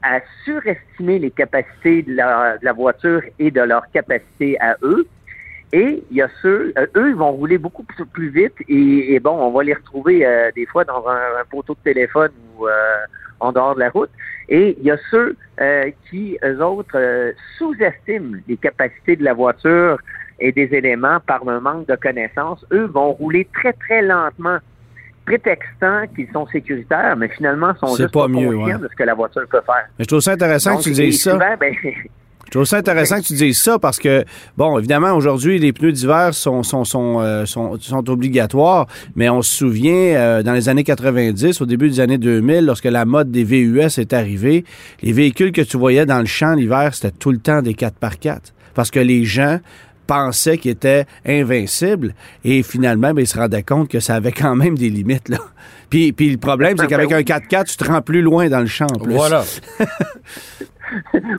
à 0.02 0.20
surestimer 0.44 1.18
les 1.18 1.30
capacités 1.30 2.02
de 2.02 2.14
la, 2.16 2.72
voiture 2.72 3.22
et 3.38 3.50
de 3.50 3.60
leur 3.60 3.88
capacité 3.92 4.60
à 4.60 4.76
eux. 4.82 5.06
Et 5.72 6.02
il 6.10 6.16
y 6.16 6.22
a 6.22 6.28
ceux, 6.42 6.72
euh, 6.76 6.86
eux, 6.96 7.10
ils 7.10 7.16
vont 7.16 7.32
rouler 7.32 7.56
beaucoup 7.56 7.84
plus, 7.84 8.28
vite 8.28 8.52
et, 8.68 9.18
bon, 9.20 9.30
on 9.30 9.50
va 9.52 9.62
les 9.62 9.72
retrouver 9.72 10.26
euh, 10.26 10.50
des 10.54 10.66
fois 10.66 10.84
dans 10.84 11.06
un, 11.08 11.44
poteau 11.50 11.74
de 11.74 11.92
téléphone 11.92 12.30
ou 12.58 12.66
euh, 12.66 12.72
en 13.40 13.52
dehors 13.52 13.74
de 13.74 13.80
la 13.80 13.88
route. 13.88 14.10
Et 14.48 14.76
il 14.78 14.84
y 14.84 14.90
a 14.90 14.98
ceux 15.10 15.36
qui, 16.10 16.36
eux 16.44 16.62
autres, 16.62 17.32
sous-estiment 17.56 18.36
les 18.48 18.56
capacités 18.56 19.16
de 19.16 19.24
la 19.24 19.32
voiture 19.32 19.98
et 20.42 20.52
des 20.52 20.74
éléments 20.74 21.18
par 21.24 21.48
un 21.48 21.60
manque 21.60 21.86
de 21.86 21.94
connaissances. 21.94 22.64
Eux 22.72 22.86
vont 22.86 23.12
rouler 23.12 23.46
très, 23.54 23.72
très 23.72 24.02
lentement, 24.02 24.58
prétextant 25.24 26.02
qu'ils 26.14 26.28
sont 26.32 26.46
sécuritaires, 26.48 27.16
mais 27.16 27.28
finalement 27.28 27.74
sont 27.76 27.94
juste 27.96 28.12
pas 28.12 28.22
pas, 28.22 28.28
mieux, 28.28 28.56
conscients 28.56 28.76
ouais. 28.76 28.82
de 28.82 28.88
ce 28.88 28.96
que 28.96 29.04
la 29.04 29.14
voiture 29.14 29.46
peut 29.48 29.62
faire. 29.64 29.86
Mais 29.98 30.04
je 30.04 30.08
trouve 30.08 30.20
ça 30.20 30.32
intéressant 30.32 30.76
que 30.76 30.82
tu 30.82 30.90
dises 30.90 31.22
ça. 31.22 31.32
souvent, 31.32 31.54
ben, 31.58 31.74
Je 32.46 32.58
trouve 32.58 32.66
ça 32.66 32.76
intéressant 32.76 33.18
que 33.18 33.26
tu 33.26 33.32
dises 33.32 33.62
ça 33.62 33.78
parce 33.78 33.98
que, 33.98 34.26
bon, 34.58 34.78
évidemment, 34.78 35.12
aujourd'hui, 35.12 35.58
les 35.58 35.72
pneus 35.72 35.92
d'hiver 35.92 36.34
sont, 36.34 36.62
sont, 36.62 36.84
sont, 36.84 37.20
euh, 37.20 37.46
sont, 37.46 37.78
sont 37.80 38.10
obligatoires, 38.10 38.88
mais 39.16 39.30
on 39.30 39.40
se 39.40 39.56
souvient, 39.56 39.94
euh, 39.94 40.42
dans 40.42 40.52
les 40.52 40.68
années 40.68 40.84
90, 40.84 41.62
au 41.62 41.66
début 41.66 41.88
des 41.88 42.00
années 42.00 42.18
2000, 42.18 42.66
lorsque 42.66 42.84
la 42.84 43.06
mode 43.06 43.30
des 43.30 43.44
VUS 43.44 43.98
est 43.98 44.12
arrivée, 44.12 44.66
les 45.02 45.12
véhicules 45.12 45.52
que 45.52 45.62
tu 45.62 45.78
voyais 45.78 46.04
dans 46.04 46.18
le 46.18 46.26
champ 46.26 46.52
l'hiver, 46.52 46.94
c'était 46.94 47.12
tout 47.12 47.30
le 47.30 47.38
temps 47.38 47.62
des 47.62 47.72
4x4 47.72 48.52
parce 48.74 48.90
que 48.90 49.00
les 49.00 49.24
gens 49.24 49.58
pensaient 50.06 50.58
qu'ils 50.58 50.72
étaient 50.72 51.04
invincibles. 51.26 52.14
Et 52.44 52.62
finalement, 52.62 53.12
ben, 53.12 53.22
ils 53.22 53.26
se 53.26 53.38
rendaient 53.38 53.62
compte 53.62 53.88
que 53.88 54.00
ça 54.00 54.14
avait 54.16 54.32
quand 54.32 54.56
même 54.56 54.76
des 54.76 54.88
limites. 54.90 55.28
Là. 55.28 55.38
Puis, 55.90 56.12
puis 56.12 56.30
le 56.30 56.38
problème, 56.38 56.76
c'est 56.78 56.86
qu'avec 56.86 57.12
un 57.12 57.20
4x4, 57.20 57.64
tu 57.70 57.76
te 57.76 57.84
rends 57.84 58.00
plus 58.02 58.22
loin 58.22 58.48
dans 58.48 58.60
le 58.60 58.66
champ. 58.66 58.86
en 58.86 58.98
plus. 58.98 59.14
Voilà. 59.14 59.44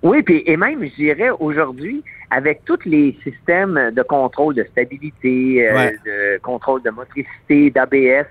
Oui, 0.01 0.23
puis 0.23 0.41
et 0.45 0.57
même, 0.57 0.83
je 0.83 0.95
dirais, 0.95 1.29
aujourd'hui, 1.39 2.03
avec 2.31 2.65
tous 2.65 2.79
les 2.85 3.15
systèmes 3.23 3.91
de 3.95 4.01
contrôle 4.01 4.55
de 4.55 4.63
stabilité, 4.71 5.67
euh, 5.69 5.75
Ouais. 5.75 5.95
de 6.05 6.39
contrôle 6.41 6.81
de 6.81 6.89
motricité, 6.89 7.69
d'ABS, 7.69 8.25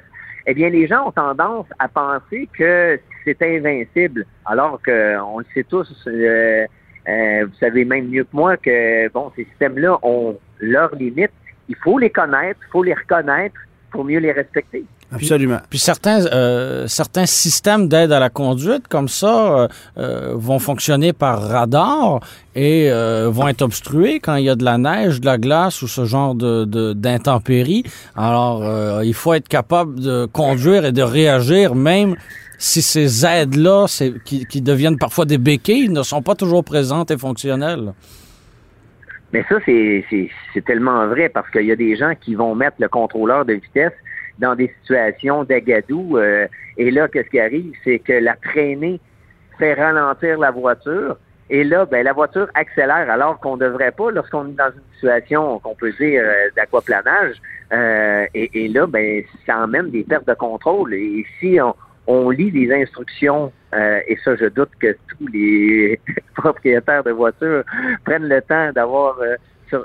eh 0.46 0.54
bien, 0.54 0.68
les 0.70 0.88
gens 0.88 1.06
ont 1.06 1.12
tendance 1.12 1.66
à 1.78 1.86
penser 1.86 2.48
que 2.58 2.98
c'est 3.24 3.40
invincible, 3.42 4.26
alors 4.44 4.80
que 4.82 5.20
on 5.22 5.38
le 5.38 5.44
sait 5.54 5.62
tous, 5.62 5.88
euh, 6.08 6.66
euh, 7.08 7.44
vous 7.46 7.56
savez 7.60 7.84
même 7.84 8.08
mieux 8.08 8.24
que 8.24 8.28
moi 8.32 8.56
que, 8.56 9.08
bon, 9.12 9.30
ces 9.36 9.44
systèmes-là 9.44 9.98
ont 10.02 10.36
leurs 10.60 10.94
limites. 10.94 11.30
Il 11.68 11.76
faut 11.76 11.98
les 11.98 12.10
connaître, 12.10 12.60
il 12.68 12.70
faut 12.70 12.82
les 12.82 12.94
reconnaître 12.94 13.56
pour 13.90 14.04
mieux 14.04 14.18
les 14.18 14.32
respecter. 14.32 14.84
Absolument. 15.14 15.58
Puis 15.68 15.78
certains, 15.78 16.24
euh, 16.26 16.86
certains 16.86 17.26
systèmes 17.26 17.86
d'aide 17.86 18.12
à 18.12 18.18
la 18.18 18.30
conduite, 18.30 18.88
comme 18.88 19.08
ça, 19.08 19.58
euh, 19.58 19.68
euh, 19.98 20.32
vont 20.34 20.58
fonctionner 20.58 21.12
par 21.12 21.42
radar 21.42 22.20
et 22.54 22.90
euh, 22.90 23.28
vont 23.30 23.46
être 23.48 23.60
obstrués 23.60 24.20
quand 24.20 24.36
il 24.36 24.44
y 24.44 24.48
a 24.48 24.54
de 24.54 24.64
la 24.64 24.78
neige, 24.78 25.20
de 25.20 25.26
la 25.26 25.36
glace 25.36 25.82
ou 25.82 25.88
ce 25.88 26.06
genre 26.06 26.34
de, 26.34 26.64
de- 26.64 26.94
d'intempéries. 26.94 27.84
Alors, 28.16 28.62
euh, 28.64 29.02
il 29.04 29.12
faut 29.12 29.34
être 29.34 29.48
capable 29.48 30.00
de 30.00 30.24
conduire 30.24 30.86
et 30.86 30.92
de 30.92 31.02
réagir, 31.02 31.74
même 31.74 32.16
si 32.62 32.80
ces 32.80 33.26
aides-là, 33.26 33.86
qui, 34.24 34.46
qui 34.46 34.62
deviennent 34.62 34.96
parfois 34.96 35.24
des 35.24 35.36
béquilles, 35.36 35.88
ne 35.88 36.04
sont 36.04 36.22
pas 36.22 36.36
toujours 36.36 36.62
présentes 36.62 37.10
et 37.10 37.18
fonctionnelles. 37.18 37.92
Mais 39.32 39.44
ça, 39.48 39.56
c'est 39.66 40.64
tellement 40.64 41.08
vrai 41.08 41.28
parce 41.28 41.50
qu'il 41.50 41.66
y 41.66 41.72
a 41.72 41.76
des 41.76 41.96
gens 41.96 42.12
qui 42.14 42.36
vont 42.36 42.54
mettre 42.54 42.76
le 42.78 42.88
contrôleur 42.88 43.44
de 43.44 43.54
vitesse 43.54 43.92
dans 44.38 44.54
des 44.54 44.72
situations 44.80 45.42
d'agadou. 45.42 46.16
euh, 46.16 46.46
et 46.76 46.92
là, 46.92 47.08
qu'est-ce 47.08 47.30
qui 47.30 47.40
arrive? 47.40 47.72
C'est 47.82 47.98
que 47.98 48.12
la 48.12 48.36
traînée 48.36 49.00
fait 49.58 49.74
ralentir 49.74 50.38
la 50.38 50.52
voiture. 50.52 51.16
Et 51.50 51.64
là, 51.64 51.84
ben, 51.84 52.04
la 52.04 52.12
voiture 52.12 52.46
accélère 52.54 53.10
alors 53.10 53.40
qu'on 53.40 53.56
ne 53.56 53.64
devrait 53.66 53.90
pas 53.90 54.12
lorsqu'on 54.12 54.46
est 54.46 54.56
dans 54.56 54.70
une 54.70 54.94
situation 54.94 55.58
qu'on 55.58 55.74
peut 55.74 55.92
dire 55.98 56.22
euh, 56.24 56.48
d'aquaplanage. 56.54 57.36
Euh, 57.72 58.26
et, 58.34 58.66
et 58.66 58.68
là, 58.68 58.86
ben, 58.86 59.24
ça 59.46 59.64
emmène 59.64 59.90
des 59.90 60.04
pertes 60.04 60.28
de 60.28 60.34
contrôle. 60.34 60.94
Et 60.94 61.26
si 61.40 61.58
on, 61.60 61.74
on 62.06 62.30
lit 62.30 62.50
les 62.50 62.72
instructions, 62.72 63.52
euh, 63.74 64.00
et 64.06 64.16
ça, 64.24 64.36
je 64.36 64.46
doute 64.46 64.70
que 64.80 64.96
tous 65.08 65.26
les 65.28 66.00
propriétaires 66.34 67.04
de 67.04 67.10
voitures 67.12 67.64
prennent 68.04 68.28
le 68.28 68.42
temps 68.42 68.72
d'avoir 68.72 69.18
euh, 69.20 69.36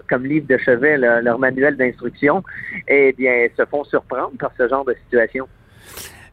comme 0.09 0.25
livre 0.25 0.47
de 0.47 0.57
chevet 0.57 0.97
leur 0.97 1.39
manuel 1.39 1.77
d'instruction, 1.77 2.43
eh 2.87 3.13
bien, 3.13 3.47
se 3.55 3.65
font 3.65 3.83
surprendre 3.85 4.33
par 4.37 4.51
ce 4.57 4.67
genre 4.67 4.83
de 4.83 4.93
situation. 5.05 5.47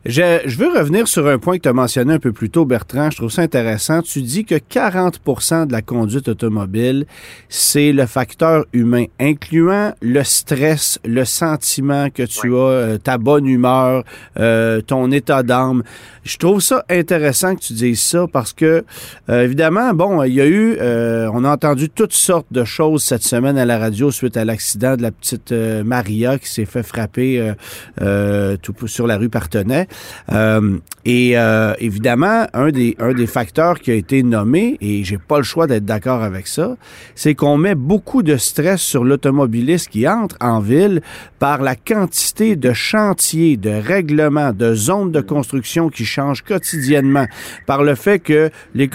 Je, 0.06 0.40
je 0.44 0.58
veux 0.58 0.68
revenir 0.68 1.08
sur 1.08 1.26
un 1.26 1.38
point 1.38 1.56
que 1.56 1.62
tu 1.62 1.68
as 1.68 1.72
mentionné 1.72 2.14
un 2.14 2.18
peu 2.18 2.32
plus 2.32 2.50
tôt, 2.50 2.64
Bertrand. 2.66 3.10
Je 3.10 3.16
trouve 3.16 3.30
ça 3.30 3.42
intéressant. 3.42 4.02
Tu 4.02 4.20
dis 4.20 4.44
que 4.44 4.56
40% 4.56 5.66
de 5.66 5.72
la 5.72 5.80
conduite 5.80 6.28
automobile, 6.28 7.06
c'est 7.48 7.92
le 7.92 8.04
facteur 8.04 8.66
humain, 8.72 9.06
incluant 9.18 9.94
le 10.02 10.22
stress, 10.22 10.98
le 11.04 11.24
sentiment 11.24 12.10
que 12.10 12.22
tu 12.22 12.54
as, 12.54 12.58
euh, 12.58 12.98
ta 12.98 13.16
bonne 13.16 13.46
humeur, 13.46 14.04
euh, 14.38 14.82
ton 14.82 15.10
état 15.10 15.42
d'âme. 15.42 15.82
Je 16.22 16.36
trouve 16.36 16.60
ça 16.60 16.84
intéressant 16.90 17.54
que 17.54 17.60
tu 17.60 17.72
dises 17.72 18.02
ça 18.02 18.26
parce 18.30 18.52
que, 18.52 18.84
euh, 19.30 19.42
évidemment, 19.42 19.94
bon, 19.94 20.22
il 20.22 20.34
y 20.34 20.40
a 20.40 20.46
eu, 20.46 20.76
euh, 20.80 21.30
on 21.32 21.44
a 21.44 21.50
entendu 21.50 21.88
toutes 21.88 22.12
sortes 22.12 22.46
de 22.50 22.64
choses 22.64 23.02
cette 23.02 23.22
semaine 23.22 23.56
à 23.56 23.64
la 23.64 23.78
radio 23.78 24.10
suite 24.10 24.36
à 24.36 24.44
l'accident 24.44 24.96
de 24.96 25.02
la 25.02 25.10
petite 25.10 25.52
Maria 25.52 26.38
qui 26.38 26.50
s'est 26.50 26.64
fait 26.64 26.82
frapper 26.82 27.40
euh, 27.40 27.54
euh, 28.00 28.56
tout 28.60 28.74
sur 28.86 29.06
la 29.06 29.16
rue 29.16 29.28
Partenay. 29.28 29.86
Euh, 30.32 30.78
et 31.04 31.36
euh, 31.36 31.74
évidemment, 31.80 32.46
un 32.54 32.70
des, 32.70 32.96
un 32.98 33.12
des 33.12 33.26
facteurs 33.26 33.78
qui 33.78 33.90
a 33.90 33.94
été 33.94 34.22
nommé, 34.22 34.78
et 34.80 35.04
j'ai 35.04 35.18
pas 35.18 35.36
le 35.38 35.44
choix 35.44 35.66
d'être 35.66 35.84
d'accord 35.84 36.22
avec 36.22 36.46
ça, 36.46 36.76
c'est 37.14 37.34
qu'on 37.34 37.58
met 37.58 37.74
beaucoup 37.74 38.22
de 38.22 38.36
stress 38.36 38.80
sur 38.80 39.04
l'automobiliste 39.04 39.88
qui 39.88 40.08
entre 40.08 40.36
en 40.40 40.60
ville 40.60 41.02
par 41.38 41.62
la 41.62 41.76
quantité 41.76 42.56
de 42.56 42.72
chantiers, 42.72 43.58
de 43.58 43.70
règlements, 43.70 44.52
de 44.52 44.74
zones 44.74 45.12
de 45.12 45.20
construction 45.20 45.90
qui 45.90 46.06
changent 46.06 46.42
quotidiennement, 46.42 47.26
par 47.66 47.82
le 47.82 47.94
fait 47.94 48.18
que 48.18 48.50
les, 48.74 48.88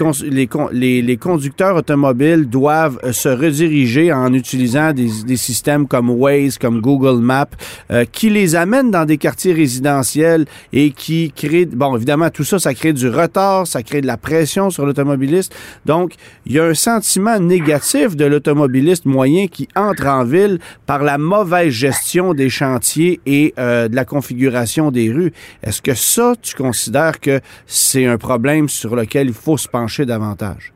les, 0.71 1.01
les 1.01 1.17
conducteurs 1.17 1.75
automobiles 1.75 2.49
doivent 2.49 2.99
euh, 3.03 3.11
se 3.11 3.29
rediriger 3.29 4.11
en 4.11 4.33
utilisant 4.33 4.93
des, 4.93 5.09
des 5.25 5.37
systèmes 5.37 5.87
comme 5.87 6.09
Waze, 6.09 6.57
comme 6.57 6.81
Google 6.81 7.21
Maps, 7.21 7.45
euh, 7.91 8.05
qui 8.11 8.29
les 8.29 8.55
amènent 8.55 8.91
dans 8.91 9.05
des 9.05 9.17
quartiers 9.17 9.53
résidentiels 9.53 10.45
et 10.73 10.88
qui 10.91 11.31
créent, 11.31 11.65
bon, 11.65 11.95
évidemment, 11.95 12.29
tout 12.29 12.43
ça, 12.43 12.59
ça 12.59 12.73
crée 12.73 12.93
du 12.93 13.09
retard, 13.09 13.67
ça 13.67 13.83
crée 13.83 14.01
de 14.01 14.07
la 14.07 14.17
pression 14.17 14.69
sur 14.69 14.85
l'automobiliste. 14.85 15.55
Donc, 15.85 16.13
il 16.45 16.53
y 16.53 16.59
a 16.59 16.65
un 16.65 16.73
sentiment 16.73 17.39
négatif 17.39 18.15
de 18.15 18.25
l'automobiliste 18.25 19.05
moyen 19.05 19.47
qui 19.47 19.67
entre 19.75 20.07
en 20.07 20.23
ville 20.23 20.59
par 20.85 21.03
la 21.03 21.17
mauvaise 21.17 21.71
gestion 21.71 22.33
des 22.33 22.49
chantiers 22.49 23.19
et 23.25 23.53
euh, 23.57 23.87
de 23.87 23.95
la 23.95 24.05
configuration 24.05 24.91
des 24.91 25.11
rues. 25.11 25.33
Est-ce 25.63 25.81
que 25.81 25.93
ça, 25.93 26.33
tu 26.41 26.55
considères 26.55 27.19
que 27.19 27.39
c'est 27.65 28.05
un 28.05 28.17
problème 28.17 28.69
sur 28.69 28.95
lequel 28.95 29.27
il 29.27 29.33
faut 29.33 29.57
se 29.57 29.67
pencher 29.67 30.05
davantage? 30.05 30.73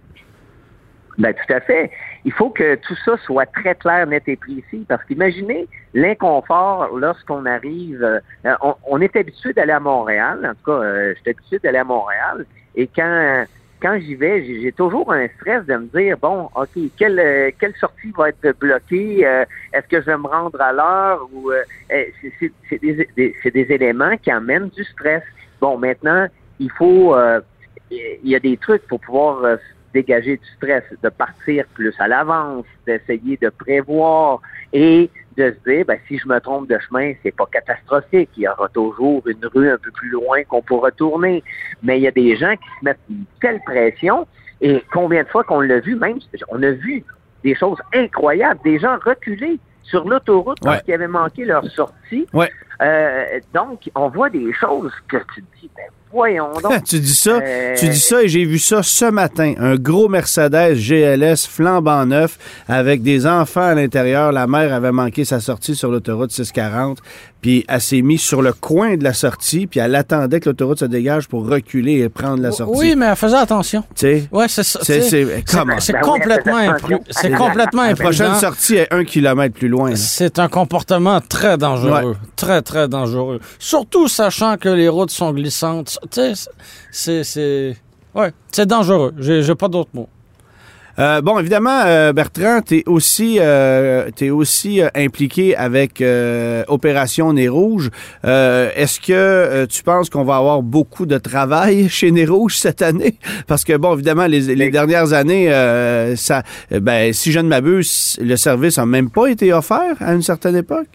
Ben, 1.17 1.33
tout 1.33 1.53
à 1.53 1.61
fait. 1.61 1.91
Il 2.25 2.31
faut 2.31 2.49
que 2.49 2.75
tout 2.75 2.95
ça 3.03 3.17
soit 3.25 3.45
très 3.47 3.75
clair, 3.75 4.07
net 4.07 4.23
et 4.27 4.37
précis, 4.37 4.85
parce 4.87 5.03
qu'imaginez 5.03 5.67
l'inconfort 5.93 6.87
lorsqu'on 6.97 7.45
arrive. 7.45 8.03
euh, 8.45 8.55
on, 8.87 9.01
est 9.01 9.15
habitué 9.15 9.51
d'aller 9.53 9.73
à 9.73 9.79
Montréal, 9.79 10.39
en 10.45 10.53
tout 10.53 10.71
cas, 10.71 10.83
euh, 10.83 11.13
je 11.15 11.19
suis 11.21 11.29
habitué 11.31 11.59
d'aller 11.59 11.79
à 11.79 11.83
Montréal, 11.83 12.45
et 12.75 12.87
quand 12.87 13.45
quand 13.81 13.99
j'y 13.99 14.15
vais, 14.15 14.45
j'ai 14.45 14.71
toujours 14.71 15.11
un 15.11 15.27
stress 15.35 15.65
de 15.65 15.75
me 15.75 15.87
dire 15.87 16.17
bon, 16.17 16.49
ok, 16.55 16.69
quelle 16.97 17.19
euh, 17.19 17.51
quelle 17.59 17.75
sortie 17.75 18.13
va 18.17 18.29
être 18.29 18.57
bloquée 18.57 19.27
euh, 19.27 19.43
Est-ce 19.73 19.87
que 19.89 19.99
je 19.99 20.05
vais 20.05 20.17
me 20.17 20.27
rendre 20.27 20.59
à 20.61 20.71
l'heure 20.71 21.27
eh, 21.89 22.13
c'est- 22.39 22.81
des, 22.81 23.05
des- 23.17 23.73
éléments 23.73 24.15
qui 24.15 24.31
amènent 24.31 24.69
du 24.69 24.85
stress. 24.85 25.21
Bon, 25.59 25.77
maintenant, 25.77 26.27
il 26.59 26.71
faut 26.71 27.13
il 27.91 28.29
y 28.29 28.35
a 28.35 28.39
des 28.39 28.55
trucs 28.55 28.87
pour 28.87 29.01
pouvoir 29.01 29.57
dégager 29.93 30.37
du 30.37 30.47
stress, 30.57 30.83
de 31.01 31.09
partir 31.09 31.65
plus 31.73 31.93
à 31.99 32.07
l'avance, 32.07 32.65
d'essayer 32.85 33.37
de 33.37 33.49
prévoir 33.49 34.41
et 34.71 35.09
de 35.37 35.51
se 35.51 35.69
dire, 35.69 35.85
ben, 35.85 35.97
si 36.07 36.17
je 36.17 36.27
me 36.27 36.39
trompe 36.39 36.69
de 36.69 36.77
chemin, 36.79 37.13
c'est 37.23 37.35
pas 37.35 37.47
catastrophique. 37.51 38.29
Il 38.37 38.43
y 38.43 38.47
aura 38.47 38.69
toujours 38.69 39.23
une 39.27 39.45
rue 39.53 39.69
un 39.69 39.77
peu 39.77 39.91
plus 39.91 40.09
loin 40.09 40.43
qu'on 40.43 40.61
pourra 40.61 40.91
tourner. 40.91 41.43
Mais 41.81 41.99
il 41.99 42.03
y 42.03 42.07
a 42.07 42.11
des 42.11 42.35
gens 42.35 42.55
qui 42.55 42.69
se 42.79 42.85
mettent 42.85 42.99
une 43.09 43.25
telle 43.41 43.59
pression 43.61 44.27
et 44.61 44.83
combien 44.93 45.23
de 45.23 45.27
fois 45.27 45.43
qu'on 45.43 45.61
l'a 45.61 45.79
vu, 45.79 45.95
même, 45.95 46.19
on 46.49 46.61
a 46.63 46.71
vu 46.71 47.03
des 47.43 47.55
choses 47.55 47.79
incroyables, 47.93 48.59
des 48.63 48.79
gens 48.79 48.97
reculés 49.03 49.59
sur 49.83 50.07
l'autoroute 50.07 50.59
parce 50.61 50.81
qu'ils 50.83 50.93
avaient 50.93 51.07
manqué 51.07 51.43
leur 51.43 51.65
sortie. 51.71 52.25
Ouais. 52.33 52.49
Euh, 52.83 53.39
donc, 53.53 53.89
on 53.95 54.09
voit 54.09 54.29
des 54.29 54.51
choses 54.59 54.91
que 55.07 55.17
tu 55.33 55.41
te 55.41 55.47
dis, 55.61 55.69
ben, 55.75 55.83
voyons 56.11 56.49
donc. 56.61 56.83
tu 56.83 56.99
dis 56.99 57.15
ça, 57.15 57.39
Euh, 57.41 57.75
tu 57.77 57.87
dis 57.87 57.99
ça 57.99 58.21
et 58.23 58.27
j'ai 58.27 58.43
vu 58.45 58.59
ça 58.59 58.83
ce 58.83 59.05
matin. 59.05 59.53
Un 59.57 59.75
gros 59.75 60.09
Mercedes 60.09 60.75
GLS 60.75 61.47
flambant 61.47 62.05
neuf 62.05 62.37
avec 62.67 63.01
des 63.01 63.25
enfants 63.25 63.61
à 63.61 63.73
l'intérieur. 63.75 64.31
La 64.31 64.47
mère 64.47 64.73
avait 64.73 64.91
manqué 64.91 65.23
sa 65.23 65.39
sortie 65.39 65.75
sur 65.75 65.89
l'autoroute 65.91 66.31
640. 66.31 66.99
Puis 67.41 67.65
elle 67.67 67.81
s'est 67.81 68.01
mise 68.01 68.21
sur 68.21 68.41
le 68.41 68.53
coin 68.53 68.95
de 68.95 69.03
la 69.03 69.11
sortie, 69.11 69.67
puis 69.67 69.81
elle 69.81 69.93
attendait 69.95 70.39
que 70.39 70.47
l'autoroute 70.47 70.79
se 70.79 70.85
dégage 70.85 71.27
pour 71.27 71.45
reculer 71.45 71.95
et 71.99 72.07
prendre 72.07 72.41
la 72.41 72.53
sortie. 72.53 72.79
Oui, 72.79 72.95
mais 72.95 73.13
faisait 73.17 73.35
attention. 73.35 73.83
Tu 73.95 73.99
sais, 74.07 74.29
Ouais, 74.31 74.47
c'est 74.47 74.63
ça. 74.63 74.79
C'est- 74.81 75.25
Ben 75.25 75.43
complètement, 76.01 76.57
faites 76.57 76.69
impru- 76.69 76.93
attention. 76.95 76.99
c'est 77.09 77.31
complètement 77.31 77.83
la 77.85 77.95
prochaine 77.95 78.27
imprudent. 78.27 78.39
sortie 78.39 78.75
est 78.75 78.87
un 78.93 79.03
kilomètre 79.03 79.55
plus 79.55 79.67
loin. 79.67 79.89
là. 79.89 79.95
C'est 79.97 80.39
un 80.39 80.47
comportement 80.47 81.19
très 81.19 81.57
dangereux. 81.57 82.15
Très, 82.37 82.61
très 82.61 82.72
dangereux. 82.87 83.39
Surtout 83.59 84.07
sachant 84.07 84.57
que 84.57 84.69
les 84.69 84.89
routes 84.89 85.11
sont 85.11 85.31
glissantes. 85.31 85.99
Tu 86.11 86.21
sais, 86.91 87.23
c'est. 87.23 87.77
Ouais, 88.15 88.31
c'est 88.51 88.67
dangereux. 88.67 89.13
J'ai 89.17 89.55
pas 89.55 89.67
d'autres 89.67 89.89
mots. 89.93 90.09
Euh, 90.99 91.21
bon, 91.21 91.39
évidemment, 91.39 91.81
euh, 91.85 92.13
Bertrand, 92.13 92.61
tu 92.61 92.77
es 92.77 92.83
aussi, 92.85 93.37
euh, 93.39 94.09
aussi 94.31 94.81
impliqué 94.93 95.55
avec 95.55 96.03
Opération 96.67 97.33
Nez 97.33 97.47
Rouge. 97.47 97.89
Est-ce 98.23 98.99
que 98.99 99.65
tu 99.65 99.83
penses 99.83 100.09
qu'on 100.09 100.23
va 100.23 100.37
avoir 100.37 100.61
beaucoup 100.61 101.05
de 101.05 101.17
travail 101.17 101.89
chez 101.89 102.11
Nez 102.11 102.25
Rouge 102.25 102.57
cette 102.57 102.81
année? 102.81 103.17
Parce 103.47 103.63
que, 103.63 103.75
bon, 103.77 103.93
évidemment, 103.93 104.27
les, 104.27 104.55
les 104.55 104.69
dernières 104.69 105.13
années, 105.13 105.49
ça, 106.15 106.43
ben, 106.69 107.11
si 107.13 107.31
je 107.31 107.39
ne 107.39 107.47
m'abuse, 107.47 108.17
le 108.21 108.35
service 108.35 108.77
n'a 108.77 108.85
même 108.85 109.09
pas 109.09 109.27
été 109.27 109.51
offert 109.51 109.95
à 109.99 110.13
une 110.13 110.21
certaine 110.21 110.55
époque. 110.55 110.87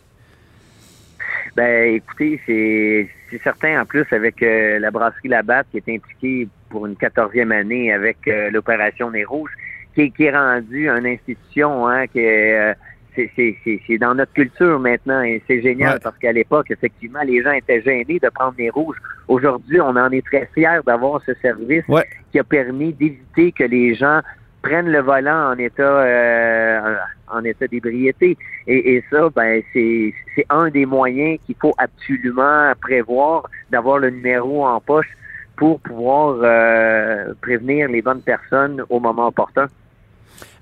Ben, 1.59 1.95
écoutez, 1.97 2.41
c'est 2.47 3.09
c'est 3.31 3.43
certain, 3.43 3.83
en 3.83 3.85
plus, 3.85 4.07
avec 4.13 4.43
euh, 4.43 4.79
la 4.79 4.91
brasserie 4.91 5.29
Labatte 5.29 5.67
qui 5.71 5.79
est 5.79 5.89
impliquée 5.97 6.49
pour 6.71 6.87
une 6.87 6.95
quatorzième 6.97 7.51
année 7.53 7.93
avec 7.93 8.19
euh, 8.29 8.49
l'opération 8.51 9.11
Nez 9.11 9.25
Rouge, 9.25 9.51
qui, 9.95 10.03
est- 10.03 10.11
qui 10.11 10.25
est 10.25 10.37
rendue 10.37 10.89
une 10.89 11.07
institution, 11.07 11.87
hein, 11.89 12.07
qui 12.07 12.21
est, 12.21 12.59
euh, 12.71 12.75
c'est 13.17 13.99
dans 13.99 14.15
notre 14.15 14.33
culture 14.33 14.79
maintenant 14.79 15.21
et 15.23 15.43
c'est 15.49 15.61
génial 15.61 15.95
parce 16.05 16.17
qu'à 16.19 16.31
l'époque, 16.31 16.71
effectivement, 16.71 17.23
les 17.25 17.43
gens 17.43 17.51
étaient 17.51 17.83
gênés 17.83 18.21
de 18.23 18.29
prendre 18.29 18.55
les 18.57 18.71
rouges. 18.71 18.99
Aujourd'hui, 19.27 19.81
on 19.81 19.97
en 19.97 20.11
est 20.13 20.25
très 20.25 20.49
fiers 20.55 20.79
d'avoir 20.87 21.21
ce 21.27 21.35
service 21.43 21.83
qui 22.31 22.39
a 22.39 22.45
permis 22.45 22.93
d'éviter 22.93 23.51
que 23.51 23.65
les 23.65 23.97
gens 23.97 24.21
prennent 24.63 24.91
le 24.91 25.01
volant 25.01 25.53
en 25.53 25.59
état 25.59 25.83
euh, 25.83 26.97
en 27.31 27.45
état 27.45 27.67
d'ébriété. 27.67 28.37
Et, 28.67 29.03
ça, 29.11 29.29
ben 29.35 29.63
c'est 29.73 30.13
un 30.51 30.69
des 30.71 30.87
moyens 30.87 31.39
qu'il 31.47 31.57
faut 31.61 31.75
absolument 31.79 32.73
prévoir, 32.81 33.49
d'avoir 33.71 33.99
le 33.99 34.11
numéro 34.11 34.67
en 34.67 34.81
poche 34.81 35.11
pour 35.57 35.81
pouvoir 35.81 36.37
euh, 36.43 37.33
prévenir 37.41 37.89
les 37.89 38.03
bonnes 38.03 38.21
personnes 38.21 38.83
au 38.91 39.01
moment 39.01 39.29
opportun. 39.29 39.67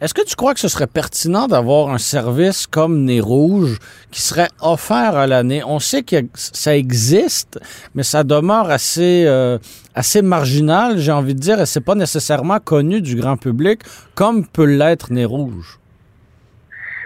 Est-ce 0.00 0.14
que 0.14 0.24
tu 0.24 0.36
crois 0.36 0.54
que 0.54 0.60
ce 0.60 0.68
serait 0.68 0.86
pertinent 0.86 1.46
d'avoir 1.46 1.90
un 1.90 1.98
service 1.98 2.66
comme 2.66 3.04
Nez 3.04 3.20
Rouge 3.20 3.78
qui 4.10 4.20
serait 4.20 4.48
offert 4.60 5.16
à 5.16 5.26
l'année? 5.26 5.62
On 5.64 5.78
sait 5.78 6.02
que 6.02 6.16
ça 6.34 6.76
existe, 6.76 7.58
mais 7.94 8.02
ça 8.02 8.24
demeure 8.24 8.70
assez, 8.70 9.24
euh, 9.26 9.58
assez 9.94 10.22
marginal, 10.22 10.98
j'ai 10.98 11.12
envie 11.12 11.34
de 11.34 11.40
dire, 11.40 11.60
et 11.60 11.66
c'est 11.66 11.84
pas 11.84 11.94
nécessairement 11.94 12.58
connu 12.60 13.00
du 13.00 13.16
grand 13.16 13.36
public 13.36 13.80
comme 14.14 14.46
peut 14.46 14.66
l'être 14.66 15.12
Nez 15.12 15.24
Rouge. 15.24 15.78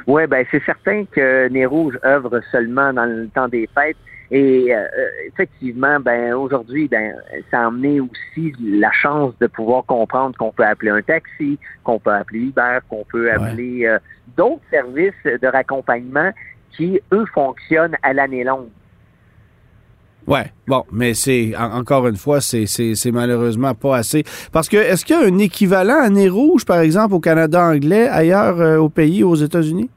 Oui, 0.06 0.26
ben 0.26 0.44
c'est 0.50 0.62
certain 0.64 1.04
que 1.04 1.48
Nez 1.48 1.66
Rouge 1.66 1.98
œuvre 2.04 2.40
seulement 2.50 2.92
dans 2.92 3.04
le 3.04 3.28
temps 3.28 3.48
des 3.48 3.68
fêtes. 3.74 3.96
Et 4.30 4.72
euh, 4.72 4.86
effectivement, 5.26 5.98
ben 5.98 6.34
aujourd'hui, 6.34 6.86
ben 6.86 7.14
ça 7.50 7.62
a 7.62 7.66
amené 7.66 8.00
aussi 8.00 8.52
la 8.60 8.92
chance 8.92 9.34
de 9.40 9.48
pouvoir 9.48 9.84
comprendre 9.84 10.36
qu'on 10.38 10.52
peut 10.52 10.64
appeler 10.64 10.92
un 10.92 11.02
taxi, 11.02 11.58
qu'on 11.82 11.98
peut 11.98 12.12
appeler 12.12 12.40
Uber, 12.40 12.78
qu'on 12.88 13.04
peut 13.10 13.32
appeler 13.32 13.86
euh, 13.86 13.98
d'autres 14.36 14.62
services 14.70 15.14
de 15.24 15.46
raccompagnement 15.48 16.30
qui, 16.76 17.00
eux, 17.12 17.26
fonctionnent 17.34 17.96
à 18.02 18.12
l'année 18.12 18.44
longue. 18.44 18.68
Ouais, 20.26 20.52
bon, 20.68 20.84
mais 20.92 21.14
c'est 21.14 21.54
encore 21.56 22.06
une 22.06 22.16
fois, 22.16 22.40
c'est 22.40 22.66
malheureusement 23.12 23.74
pas 23.74 23.96
assez. 23.96 24.22
Parce 24.52 24.68
que 24.68 24.76
est-ce 24.76 25.04
qu'il 25.04 25.16
y 25.16 25.18
a 25.18 25.26
un 25.26 25.38
équivalent 25.38 26.00
à 26.00 26.08
nez 26.08 26.28
rouge, 26.28 26.64
par 26.64 26.78
exemple, 26.80 27.14
au 27.14 27.20
Canada 27.20 27.60
anglais, 27.60 28.06
ailleurs 28.08 28.60
euh, 28.60 28.76
au 28.76 28.88
pays, 28.88 29.24
aux 29.24 29.34
États-Unis? 29.34 29.90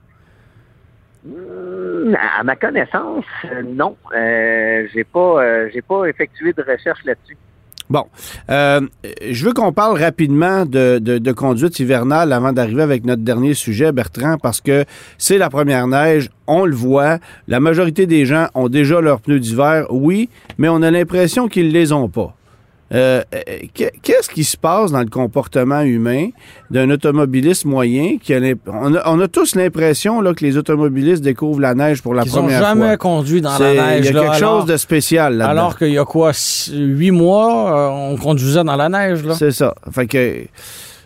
À 1.25 2.43
ma 2.43 2.55
connaissance, 2.55 3.23
euh, 3.45 3.61
non. 3.65 3.95
Euh, 4.15 4.87
j'ai 4.93 5.05
pas, 5.05 5.41
euh, 5.41 5.69
pas 5.87 6.05
effectué 6.05 6.51
de 6.51 6.61
recherche 6.61 6.99
là-dessus. 7.05 7.37
Bon, 7.89 8.05
je 8.49 9.45
veux 9.45 9.53
qu'on 9.53 9.71
parle 9.71 9.99
rapidement 10.01 10.65
de, 10.65 10.99
de, 10.99 11.31
conduite 11.31 11.79
hivernale 11.79 12.33
avant 12.33 12.51
d'arriver 12.51 12.81
avec 12.81 13.05
notre 13.05 13.21
dernier 13.21 13.53
sujet, 13.53 13.91
Bertrand, 13.91 14.37
parce 14.41 14.61
que 14.61 14.85
c'est 15.17 15.37
la 15.37 15.49
première 15.49 15.85
neige, 15.87 16.29
on 16.47 16.65
le 16.65 16.73
voit. 16.73 17.19
La 17.47 17.59
majorité 17.59 18.07
des 18.07 18.25
gens 18.25 18.47
ont 18.55 18.69
déjà 18.69 18.99
leurs 18.99 19.21
pneus 19.21 19.39
d'hiver, 19.39 19.85
oui, 19.91 20.29
mais 20.57 20.69
on 20.69 20.81
a 20.81 20.89
l'impression 20.91 21.47
qu'ils 21.47 21.71
les 21.71 21.91
ont 21.91 22.09
pas. 22.09 22.35
Euh, 22.93 23.23
qu'est-ce 23.73 24.29
qui 24.29 24.43
se 24.43 24.55
passe 24.55 24.91
dans 24.91 24.99
le 24.99 25.09
comportement 25.09 25.81
humain 25.81 26.29
d'un 26.69 26.89
automobiliste 26.91 27.65
moyen 27.65 28.17
qui 28.21 28.33
a, 28.33 28.39
on, 28.67 29.19
a, 29.19 29.27
tous 29.27 29.55
l'impression 29.55 30.21
là, 30.21 30.33
que 30.33 30.45
les 30.45 30.57
automobilistes 30.57 31.23
découvrent 31.23 31.61
la 31.61 31.73
neige 31.73 32.01
pour 32.03 32.13
la 32.13 32.23
première 32.23 32.59
fois. 32.59 32.71
Ils 32.73 32.77
n'ont 32.77 32.81
jamais 32.81 32.97
conduit 32.97 33.41
dans 33.41 33.57
la 33.57 33.73
neige. 33.73 34.05
Il 34.07 34.13
y 34.13 34.17
a 34.17 34.21
quelque 34.21 34.39
chose 34.39 34.65
de 34.65 34.77
spécial 34.77 35.37
là 35.37 35.47
Alors 35.47 35.77
qu'il 35.77 35.91
y 35.91 35.97
a 35.97 36.05
quoi, 36.05 36.31
huit 36.71 37.11
mois, 37.11 37.73
euh, 37.73 38.13
on 38.13 38.17
conduisait 38.17 38.63
dans 38.63 38.75
la 38.75 38.89
neige. 38.89 39.23
C'est 39.33 39.51
ça. 39.51 39.73
Fait 39.91 40.05
que, 40.05 40.43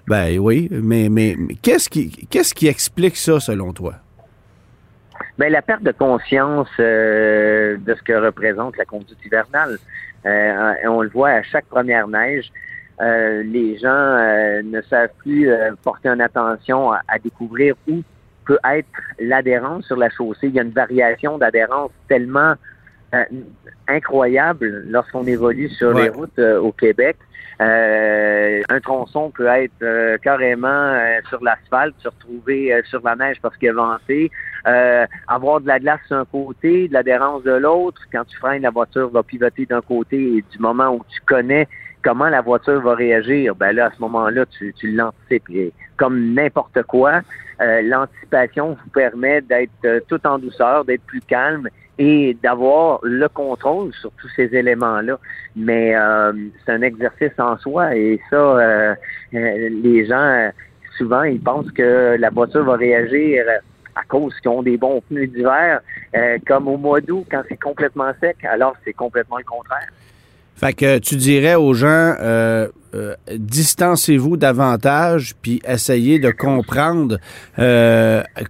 ben 0.08 0.38
oui, 0.40 0.70
mais, 0.72 1.10
mais, 1.10 1.38
qu'est-ce 1.62 1.90
qui, 1.90 2.10
qu'est-ce 2.30 2.54
qui 2.54 2.68
explique 2.68 3.16
ça 3.16 3.40
selon 3.40 3.72
toi? 3.72 3.94
Ben, 5.38 5.52
la 5.52 5.62
perte 5.62 5.84
de 5.84 5.92
conscience 5.92 6.70
euh, 6.80 7.78
de 7.78 7.94
ce 7.94 8.02
que 8.02 8.14
représente 8.14 8.76
la 8.78 8.86
conduite 8.86 9.24
hivernale. 9.24 9.78
Euh, 10.26 10.74
on 10.86 11.02
le 11.02 11.10
voit 11.10 11.30
à 11.30 11.44
chaque 11.44 11.66
première 11.66 12.08
neige. 12.08 12.52
Euh, 13.00 13.44
les 13.44 13.78
gens 13.78 14.18
ne 14.64 14.82
savent 14.90 15.12
plus 15.20 15.48
porter 15.84 16.10
une 16.10 16.22
attention 16.22 16.92
à, 16.92 17.20
découvrir 17.24 17.76
où 17.88 18.02
peut 18.46 18.58
être 18.74 18.88
l'adhérence 19.20 19.86
sur 19.86 19.98
la 19.98 20.10
chaussée. 20.10 20.48
Il 20.48 20.56
y 20.56 20.60
a 20.60 20.64
une 20.64 20.72
variation 20.72 21.38
d'adhérence 21.38 21.92
tellement 22.08 22.56
incroyable 23.88 24.86
lorsqu'on 24.88 25.26
évolue 25.26 25.70
sur 25.70 25.94
les 25.94 26.10
routes 26.10 26.40
au 26.40 26.72
Québec. 26.72 27.18
un 27.60 28.80
tronçon 28.82 29.30
peut 29.30 29.48
être 29.48 30.18
carrément 30.24 31.00
sur 31.30 31.44
l'asphalte, 31.44 31.94
se 32.00 32.08
retrouver 32.08 32.82
sur 32.86 33.02
la 33.04 33.16
neige 33.16 33.38
parce 33.40 33.56
qu'il 33.58 33.70
a 33.70 33.72
avancé. 33.74 34.32
Euh, 34.68 35.06
avoir 35.30 35.62
de 35.62 35.68
la 35.68 35.80
glace 35.80 36.02
d'un 36.10 36.26
côté, 36.26 36.90
de 36.90 36.94
l'adhérence 36.94 37.44
de 37.44 37.52
l'autre. 37.52 38.02
Quand 38.12 38.26
tu 38.26 38.36
freines, 38.38 38.64
la 38.64 38.70
voiture 38.70 39.10
va 39.10 39.24
pivoter 39.24 39.66
d'un 39.66 39.82
côté 39.82 40.18
et 40.18 40.44
du 40.52 40.60
moment 40.60 40.90
où 40.90 41.02
tu 41.08 41.22
connais 41.26 41.68
comment 42.04 42.28
la 42.28 42.42
voiture 42.42 42.82
va 42.82 42.94
réagir, 42.94 43.56
ben 43.56 43.72
là, 43.72 43.86
à 43.86 43.92
ce 43.92 44.02
moment-là, 44.02 44.46
tu, 44.46 44.74
tu 44.78 44.92
l'anticipes. 44.92 45.74
Comme 45.96 46.34
n'importe 46.34 46.84
quoi, 46.84 47.22
euh, 47.62 47.82
l'anticipation 47.82 48.78
vous 48.84 48.90
permet 48.90 49.42
d'être 49.42 49.72
euh, 49.86 50.02
tout 50.10 50.26
en 50.28 50.38
douceur, 50.38 50.84
d'être 50.84 51.04
plus 51.04 51.22
calme 51.22 51.70
et 51.98 52.38
d'avoir 52.44 53.00
le 53.04 53.28
contrôle 53.30 53.94
sur 53.94 54.12
tous 54.20 54.30
ces 54.36 54.54
éléments-là. 54.54 55.18
Mais 55.56 55.96
c'est 56.64 56.72
un 56.72 56.82
exercice 56.84 57.32
en 57.40 57.58
soi 57.58 57.96
et 57.96 58.20
ça, 58.30 58.96
les 59.32 60.06
gens, 60.06 60.52
souvent, 60.96 61.24
ils 61.24 61.42
pensent 61.42 61.72
que 61.72 62.16
la 62.20 62.30
voiture 62.30 62.66
va 62.66 62.76
réagir 62.76 63.46
à 63.98 64.04
cause 64.08 64.34
qu'ils 64.42 64.52
ont 64.52 64.64
des 64.64 64.78
bons 64.78 65.02
pneus 65.10 65.28
d'hiver, 65.28 65.82
euh, 66.16 66.38
comme 66.48 66.68
au 66.68 66.78
mois 66.78 67.02
d'août, 67.02 67.26
quand 67.30 67.42
c'est 67.50 67.60
complètement 67.60 68.12
sec, 68.20 68.38
alors 68.44 68.76
c'est 68.86 68.94
complètement 68.94 69.38
le 69.38 69.44
contraire. 69.44 69.90
Fait 70.56 70.74
que 70.74 70.98
tu 70.98 71.16
dirais 71.16 71.56
aux 71.56 71.74
gens, 71.74 72.16
euh, 72.20 72.68
euh, 72.96 73.16
distancez-vous 73.32 74.38
davantage, 74.38 75.36
puis 75.42 75.62
essayez 75.68 76.18
de 76.18 76.32
comprendre 76.32 77.20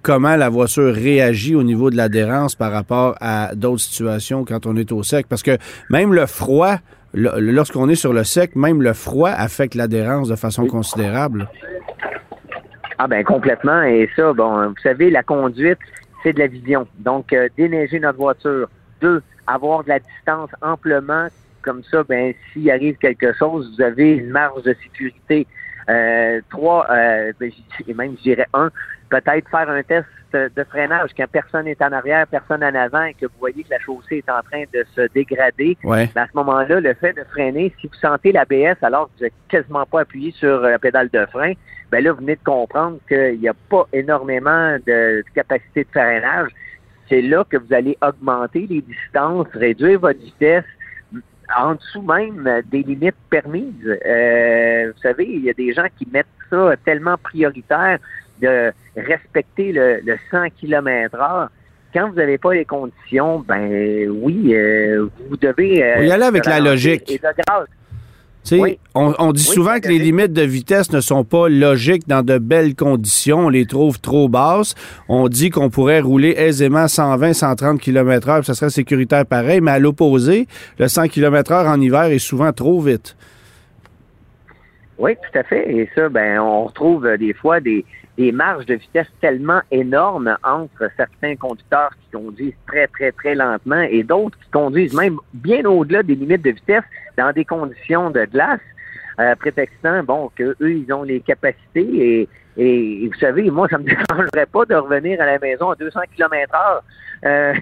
comment 0.01 0.36
la 0.38 0.49
voiture 0.49 0.93
réagit 0.93 1.55
au 1.55 1.63
niveau 1.63 1.89
de 1.89 1.97
l'adhérence 1.97 2.55
par 2.55 2.71
rapport 2.71 3.15
à 3.19 3.55
d'autres 3.55 3.81
situations 3.81 4.45
quand 4.45 4.65
on 4.65 4.75
est 4.77 4.91
au 4.91 5.03
sec. 5.03 5.27
Parce 5.27 5.43
que 5.43 5.57
même 5.89 6.13
le 6.13 6.25
froid, 6.27 6.77
lorsqu'on 7.13 7.89
est 7.89 7.95
sur 7.95 8.13
le 8.13 8.23
sec, 8.23 8.55
même 8.55 8.81
le 8.81 8.93
froid 8.93 9.29
affecte 9.29 9.75
l'adhérence 9.75 10.29
de 10.29 10.36
façon 10.36 10.65
considérable. 10.65 11.49
Ah 12.99 13.07
ben 13.07 13.23
complètement. 13.23 13.83
Et 13.83 14.10
ça, 14.15 14.33
bon, 14.33 14.69
vous 14.69 14.81
savez, 14.81 15.10
la 15.10 15.23
conduite, 15.23 15.79
c'est 16.23 16.33
de 16.33 16.39
la 16.39 16.47
vision. 16.47 16.88
Donc, 16.99 17.31
euh, 17.33 17.47
déneiger 17.55 17.99
notre 17.99 18.17
voiture. 18.17 18.69
Deux, 19.01 19.21
avoir 19.45 19.83
de 19.83 19.89
la 19.89 19.99
distance 19.99 20.49
amplement. 20.62 21.27
Comme 21.62 21.83
ça, 21.83 22.03
ben, 22.03 22.33
s'il 22.51 22.71
arrive 22.71 22.97
quelque 22.97 23.33
chose, 23.33 23.71
vous 23.75 23.81
avez 23.81 24.12
une 24.17 24.29
marge 24.29 24.63
de 24.63 24.75
sécurité. 24.81 25.45
Euh, 25.89 26.41
trois, 26.49 26.88
euh, 26.89 27.31
ben, 27.39 27.51
et 27.88 27.93
même 27.93 28.15
je 28.17 28.23
dirais 28.23 28.47
un, 28.53 28.71
peut-être 29.10 29.50
faire 29.50 29.70
un 29.70 29.84
test 29.84 30.06
de 30.34 30.63
freinage 30.65 31.12
quand 31.15 31.28
personne 31.32 31.65
n'est 31.65 31.82
en 31.82 31.91
arrière, 31.91 32.28
personne 32.28 32.63
en 32.63 32.76
avant 32.76 33.04
et 33.04 33.13
que 33.13 33.26
vous 33.26 33.39
voyez 33.39 33.63
que 33.63 33.70
la 33.70 33.80
chaussée 33.80 34.17
est 34.17 34.30
en 34.30 34.41
train 34.41 34.63
de 34.74 34.86
se 34.96 35.02
dégrader. 35.13 35.78
Ben, 35.84 36.08
à 36.15 36.28
ce 36.28 36.36
moment-là, 36.36 36.80
le 36.80 36.93
fait 36.96 37.13
de 37.13 37.24
freiner, 37.32 37.74
si 37.80 37.88
vous 37.88 37.93
sentez 37.96 38.32
l'ABS 38.32 38.78
alors 38.82 39.08
que 39.08 39.12
vous 39.17 39.24
n'êtes 39.24 39.34
quasiment 39.48 39.86
pas 39.86 40.02
appuyé 40.02 40.32
sur 40.32 40.60
la 40.62 40.80
pédale 40.80 41.10
de 41.10 41.26
frein, 41.28 41.54
ben 41.91 42.04
là, 42.04 42.12
vous 42.12 42.20
venez 42.20 42.36
de 42.36 42.43
comprendre 42.43 42.98
qu'il 43.08 43.39
n'y 43.39 43.48
a 43.48 43.54
pas 43.70 43.88
énormément 43.93 44.78
de, 44.86 45.24
capacité 45.34 45.86
de 45.86 45.89
freinage. 45.89 46.50
C'est 47.08 47.22
là 47.22 47.46
que 47.50 47.56
vous 47.56 47.74
allez 47.74 47.98
augmenter 48.02 48.67
les 48.70 48.82
distances, 48.82 49.48
réduire 49.54 50.00
votre 50.00 50.20
vitesse 50.20 50.65
en 51.58 51.76
dessous 51.76 52.02
même 52.02 52.62
des 52.70 52.84
limites 52.84 53.15
permises. 53.30 53.98
Euh, 54.06 54.91
vous 54.93 55.02
savez, 55.02 55.26
il 55.26 55.46
y 55.46 55.50
a 55.50 55.54
des 55.54 55.74
gens 55.74 55.88
qui 55.98 56.06
mettent 56.12 56.26
ça 56.50 56.74
tellement 56.84 57.17
prioritaire 57.17 58.00
de 58.41 58.71
respecter 58.95 59.71
le, 59.71 60.17
100 60.32 60.50
km 60.60 61.15
heure. 61.15 61.50
Quand 61.93 62.10
vous 62.10 62.15
n'avez 62.15 62.38
pas 62.38 62.54
les 62.54 62.65
conditions, 62.65 63.39
ben 63.39 64.10
oui, 64.10 64.54
euh, 64.54 65.08
vous 65.30 65.38
devez... 65.38 65.84
Euh, 65.84 66.06
y 66.06 66.12
aller 66.12 66.23
avec 66.23 66.45
la 66.45 66.60
logique. 66.60 67.10
Et 67.10 67.17
de 67.17 67.28
grâce, 67.47 67.67
on, 68.95 69.32
dit 69.32 69.43
souvent 69.43 69.80
que 69.80 69.88
les 69.88 70.00
limites 70.00 70.34
de 70.34 70.41
vitesse 70.41 70.91
ne 70.91 71.02
sont 71.02 71.23
pas 71.23 71.50
logiques 71.50 72.08
dans 72.08 72.23
de 72.23 72.38
belles 72.38 72.76
conditions. 72.76 73.47
On 73.47 73.50
les 73.50 73.65
trouve 73.65 74.00
trop 74.00 74.30
basses. 74.30 74.76
On 75.10 75.28
dit 75.28 75.50
qu'on 75.50 75.69
pourrait 75.69 76.00
rouler 76.00 76.34
aisément 76.38 76.88
120, 76.88 77.34
130 77.34 77.80
km/h, 77.80 78.43
ça 78.43 78.54
serait 78.54 78.69
sécuritaire 78.69 79.26
pareil, 79.26 79.62
mais 79.62 79.71
à 79.71 79.80
l'opposé, 79.80 80.47
le 80.80 80.88
100 80.88 81.08
km/h 81.08 81.67
en 81.67 81.82
hiver 81.82 82.04
est 82.04 82.19
souvent 82.19 82.54
trop 82.54 82.80
vite. 82.80 83.15
Oui, 84.97 85.15
tout 85.15 85.39
à 85.39 85.43
fait. 85.43 85.69
Et 85.71 85.89
ça, 85.93 86.10
ben, 86.10 86.39
on 86.39 86.65
retrouve 86.65 87.06
euh, 87.06 87.17
des 87.17 87.34
fois 87.34 87.60
des, 87.60 87.86
des 88.17 88.32
marges 88.32 88.65
de 88.65 88.75
vitesse 88.75 89.08
tellement 89.21 89.62
énormes 89.71 90.38
entre 90.43 90.89
certains 90.97 91.36
conducteurs 91.36 91.91
qui 92.01 92.17
conduisent 92.17 92.58
très, 92.67 92.88
très, 92.88 93.12
très 93.12 93.36
lentement 93.36 93.82
et 93.82 94.03
d'autres 94.03 94.38
qui 94.39 94.49
conduisent 94.49 94.95
même 94.95 95.17
bien 95.34 95.63
au-delà 95.65 96.03
des 96.03 96.15
limites 96.15 96.41
de 96.41 96.51
vitesse 96.51 96.84
dans 97.17 97.32
des 97.32 97.45
conditions 97.45 98.10
de 98.10 98.25
glace. 98.25 98.60
euh, 99.19 99.36
prétextant, 99.36 100.03
bon, 100.03 100.32
que 100.36 100.56
eux, 100.62 100.71
ils 100.71 100.93
ont 100.93 101.03
les 101.03 101.21
capacités 101.21 101.60
et, 101.75 102.30
et, 102.58 103.08
vous 103.08 103.19
savez, 103.19 103.49
moi, 103.49 103.67
ça 103.67 103.77
me 103.77 103.84
dérangerait 104.08 104.45
pas 104.45 104.65
de 104.65 104.75
revenir 104.75 105.21
à 105.21 105.25
la 105.25 105.39
maison 105.39 105.71
à 105.71 105.75
200 105.75 106.01
km 106.15 106.56
heure 106.56 106.84
euh, 107.25 107.53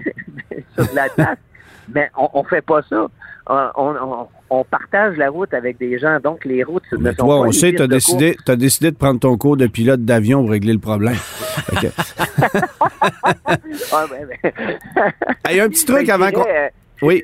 sur 0.78 0.94
la 0.94 1.10
place, 1.10 1.38
mais 1.94 2.10
on, 2.18 2.30
on 2.34 2.44
fait 2.44 2.62
pas 2.62 2.82
ça. 2.90 3.08
On, 3.48 3.70
on, 3.76 4.28
on, 4.50 4.64
partage 4.64 5.18
la 5.18 5.30
route 5.30 5.54
avec 5.54 5.78
des 5.78 6.00
gens, 6.00 6.20
donc 6.20 6.46
les 6.46 6.64
routes 6.64 6.82
mais 6.94 7.12
ne 7.12 7.16
toi, 7.16 7.42
on 7.42 7.52
sait, 7.52 7.74
tu 7.74 7.82
as 7.84 7.88
décidé, 7.88 8.36
as 8.48 8.56
décidé 8.56 8.90
de 8.90 8.98
prendre 8.98 9.20
ton 9.20 9.38
cours 9.38 9.56
de 9.56 9.68
pilote 9.68 10.04
d'avion 10.04 10.42
pour 10.42 10.50
régler 10.50 10.74
le 10.74 10.80
problème. 10.80 11.18
Il 15.52 15.56
y 15.56 15.60
a 15.60 15.64
un 15.64 15.70
petit 15.70 15.86
truc 15.86 16.10
avant 16.10 16.32
qu'on... 16.32 16.42
Euh, 16.42 16.70
oui. 17.04 17.24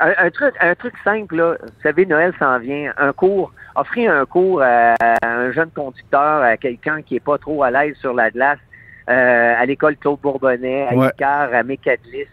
Un, 0.00 0.30
truc, 0.30 0.54
un 0.60 0.74
truc 0.74 0.94
simple, 1.04 1.36
là. 1.36 1.56
Vous 1.62 1.82
savez, 1.82 2.04
Noël 2.04 2.34
s'en 2.38 2.58
vient. 2.58 2.92
Un 2.98 3.12
cours, 3.12 3.52
offrir 3.76 4.12
un 4.12 4.26
cours 4.26 4.60
à, 4.60 4.96
un 5.22 5.52
jeune 5.52 5.70
conducteur, 5.70 6.42
à 6.42 6.56
quelqu'un 6.56 7.00
qui 7.02 7.16
est 7.16 7.20
pas 7.20 7.38
trop 7.38 7.62
à 7.62 7.70
l'aise 7.70 7.94
sur 8.00 8.12
la 8.12 8.30
glace, 8.30 8.58
euh, 9.08 9.54
à 9.56 9.64
l'école 9.66 9.96
Claude 9.96 10.18
Bourbonnais, 10.20 10.88
à 10.88 10.94
ouais. 10.94 11.10
à 11.22 11.62
Mécadlis. 11.62 12.26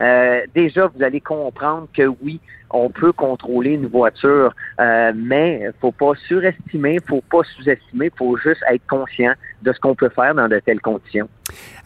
Euh, 0.00 0.40
déjà, 0.54 0.86
vous 0.86 1.02
allez 1.02 1.20
comprendre 1.20 1.88
que 1.94 2.06
oui, 2.22 2.40
on 2.70 2.90
peut 2.90 3.12
contrôler 3.12 3.70
une 3.70 3.86
voiture, 3.86 4.54
euh, 4.80 5.12
mais 5.16 5.68
faut 5.80 5.92
pas 5.92 6.12
surestimer, 6.26 6.98
faut 7.06 7.22
pas 7.30 7.42
sous-estimer, 7.56 8.10
faut 8.16 8.36
juste 8.36 8.60
être 8.70 8.86
conscient 8.88 9.32
de 9.62 9.72
ce 9.72 9.80
qu'on 9.80 9.94
peut 9.94 10.10
faire 10.10 10.34
dans 10.34 10.48
de 10.48 10.60
telles 10.60 10.80
conditions. 10.80 11.28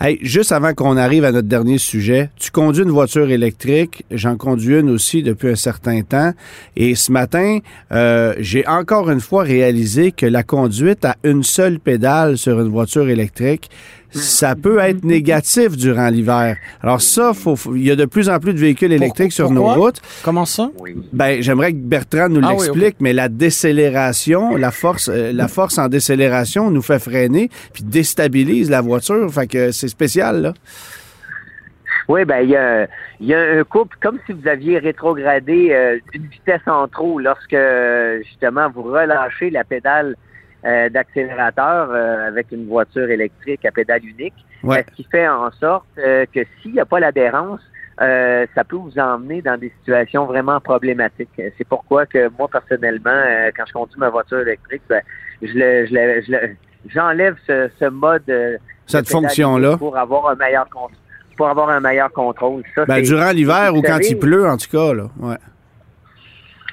Hey, 0.01 0.19
juste 0.23 0.51
avant 0.51 0.75
qu'on 0.75 0.97
arrive 0.97 1.25
à 1.25 1.31
notre 1.31 1.47
dernier 1.47 1.79
sujet, 1.79 2.31
tu 2.37 2.51
conduis 2.51 2.83
une 2.83 2.91
voiture 2.91 3.31
électrique, 3.31 4.05
j'en 4.11 4.37
conduis 4.37 4.81
une 4.81 4.91
aussi 4.91 5.23
depuis 5.23 5.51
un 5.51 5.55
certain 5.55 6.03
temps, 6.03 6.33
et 6.75 6.97
ce 6.97 7.13
matin, 7.13 7.59
euh, 7.93 8.35
j'ai 8.39 8.67
encore 8.67 9.09
une 9.11 9.21
fois 9.21 9.45
réalisé 9.45 10.11
que 10.11 10.27
la 10.27 10.43
conduite 10.43 11.05
à 11.05 11.15
une 11.23 11.45
seule 11.45 11.79
pédale 11.79 12.37
sur 12.37 12.61
une 12.61 12.69
voiture 12.69 13.09
électrique, 13.09 13.71
ça 14.13 14.55
peut 14.55 14.79
être 14.79 15.05
négatif 15.05 15.77
durant 15.77 16.09
l'hiver. 16.09 16.57
Alors 16.83 17.01
ça, 17.01 17.33
faut, 17.35 17.57
il 17.75 17.85
y 17.85 17.91
a 17.91 17.97
de 17.97 18.05
plus 18.05 18.29
en 18.29 18.39
plus 18.39 18.55
de 18.55 18.59
véhicules 18.59 18.93
électriques 18.93 19.33
sur 19.33 19.51
nos 19.51 19.65
routes. 19.65 20.01
Comment 20.23 20.45
ça? 20.45 20.71
Ben, 21.13 21.43
j'aimerais 21.43 21.73
que 21.73 21.79
Bertrand 21.79 22.29
nous 22.29 22.41
ah 22.45 22.53
l'explique, 22.53 22.97
mais 23.01 23.13
la 23.13 23.29
décélération, 23.29 24.57
la 24.57 24.71
force, 24.71 25.09
euh, 25.09 25.33
la 25.33 25.49
force 25.49 25.79
en 25.79 25.89
décélération 25.89 26.71
nous 26.71 26.83
fait 26.83 26.99
freiner 26.99 27.51
puis 27.73 27.83
déstabilise 27.83 28.71
la 28.71 28.81
voiture. 28.81 29.33
Fait 29.33 29.47
que 29.47 29.73
c'est 29.73 29.89
spécial, 29.89 30.43
là. 30.43 30.53
Oui, 32.09 32.25
ben 32.25 32.41
il 32.41 32.51
y 32.51 32.57
a, 32.57 32.89
y 33.21 33.33
a, 33.33 33.61
un 33.61 33.65
couple, 33.65 33.97
comme 34.03 34.19
si 34.27 34.33
vous 34.33 34.49
aviez 34.49 34.79
rétrogradé 34.79 35.69
euh, 35.71 35.99
une 36.13 36.27
vitesse 36.27 36.61
en 36.67 36.89
trop 36.89 37.21
lorsque 37.21 37.57
justement 38.25 38.69
vous 38.71 38.83
relâchez 38.83 39.51
la 39.51 39.63
pédale 39.63 40.17
euh, 40.65 40.89
d'accélérateur 40.89 41.91
euh, 41.91 42.29
avec 42.29 42.53
une 42.53 42.69
voiture 42.69 43.11
électrique 43.11 43.65
à 43.65 43.73
pédale 43.73 44.05
unique, 44.05 44.35
ce 44.63 44.95
qui 44.95 45.03
fait 45.11 45.27
en 45.27 45.51
sorte 45.51 45.87
euh, 45.99 46.25
que 46.33 46.41
s'il 46.61 46.75
n'y 46.75 46.79
a 46.79 46.85
pas 46.85 47.01
l'adhérence, 47.01 47.61
ça 47.99 48.65
peut 48.69 48.77
vous 48.77 48.99
emmener 48.99 49.43
dans 49.43 49.59
des 49.59 49.73
situations 49.81 50.25
vraiment 50.27 50.61
problématiques. 50.61 51.31
C'est 51.37 51.67
pourquoi 51.69 52.07
que 52.07 52.31
moi, 52.39 52.49
personnellement, 52.49 53.25
quand 53.57 53.65
je 53.67 53.73
conduis 53.73 53.99
ma 53.99 54.11
voiture 54.11 54.41
électrique, 54.41 54.83
ben, 54.89 55.03
je 55.41 56.55
j'enlève 56.87 57.37
ce, 57.47 57.69
ce, 57.79 57.85
mode 57.85 58.59
cette 58.87 59.09
fonction-là 59.09 59.77
pour 59.77 59.97
avoir 59.97 60.31
un 60.31 60.35
meilleur 60.35 60.69
pour 61.37 61.49
avoir 61.49 61.71
un 61.71 61.81
meilleur 61.81 62.11
contrôle. 62.13 62.63
Ça, 62.75 62.85
ben, 62.87 63.03
durant 63.03 63.31
l'hiver 63.31 63.73
ou 63.75 63.83
quand 63.83 63.99
il 64.01 64.19
pleut, 64.19 64.49
en 64.49 64.57
tout 64.57 64.71
cas, 64.71 64.95
là. 64.95 65.09
Ouais. 65.19 65.37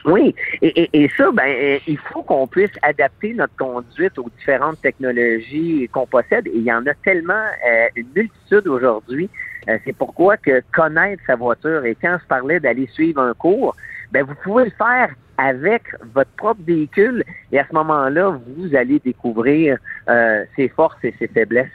Oui, 0.09 0.33
et, 0.63 1.09
ça, 1.15 1.31
ben, 1.31 1.47
euh, 1.47 1.77
il 1.85 1.97
faut 1.99 2.23
qu'on 2.23 2.47
puisse 2.47 2.71
adapter 2.81 3.35
notre 3.35 3.55
conduite 3.57 4.17
aux 4.17 4.29
différentes 4.39 4.81
technologies 4.81 5.87
qu'on 5.91 6.07
possède. 6.07 6.47
Et 6.47 6.55
il 6.55 6.63
y 6.63 6.73
en 6.73 6.85
a 6.87 6.95
tellement 7.03 7.33
euh, 7.33 7.87
une 7.95 8.07
multitude 8.15 8.67
aujourd'hui. 8.67 9.29
Euh, 9.67 9.77
c'est 9.85 9.95
pourquoi 9.95 10.37
que 10.37 10.63
connaître 10.73 11.21
sa 11.27 11.35
voiture 11.35 11.85
et 11.85 11.95
quand 11.95 12.17
je 12.19 12.27
parlais 12.27 12.59
d'aller 12.59 12.87
suivre 12.87 13.21
un 13.21 13.33
cours, 13.35 13.75
ben 14.11 14.25
vous 14.25 14.33
pouvez 14.43 14.65
le 14.65 14.71
faire 14.71 15.13
avec 15.37 15.83
votre 16.15 16.31
propre 16.31 16.61
véhicule 16.65 17.23
et 17.51 17.59
à 17.59 17.67
ce 17.69 17.73
moment-là, 17.75 18.39
vous 18.57 18.75
allez 18.75 18.99
découvrir 18.99 19.77
ses 20.55 20.67
forces 20.69 20.97
et 21.03 21.13
ses 21.19 21.27
faiblesses. 21.27 21.67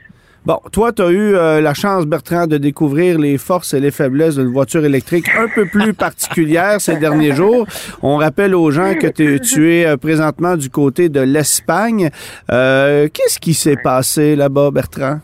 Bon, 0.47 0.61
toi, 0.71 0.93
tu 0.93 1.01
as 1.01 1.09
eu 1.11 1.35
euh, 1.35 1.63
la 1.63 1.73
chance, 1.73 2.05
Bertrand, 2.05 2.47
de 2.47 2.59
découvrir 2.59 3.19
les 3.19 3.39
forces 3.39 3.73
et 3.73 3.81
les 3.81 3.91
faiblesses 3.91 4.37
d'une 4.37 4.53
voiture 4.53 4.85
électrique 4.85 5.25
un 5.35 5.49
peu 5.49 5.65
plus 5.65 5.95
particulière 5.95 6.83
ces 6.83 6.99
derniers 6.99 7.33
jours. 7.33 7.67
On 8.03 8.19
rappelle 8.19 8.55
aux 8.55 8.71
gens 8.71 8.93
que 8.95 9.07
tu 9.07 9.73
es 9.73 9.87
euh, 9.87 9.97
présentement 9.97 10.59
du 10.59 10.69
côté 10.69 11.09
de 11.09 11.21
l'Espagne. 11.21 12.11
Euh, 12.53 13.09
Qu'est-ce 13.11 13.41
qui 13.41 13.55
s'est 13.55 13.79
passé 13.83 14.37
là-bas, 14.37 14.71
Bertrand? 14.71 15.21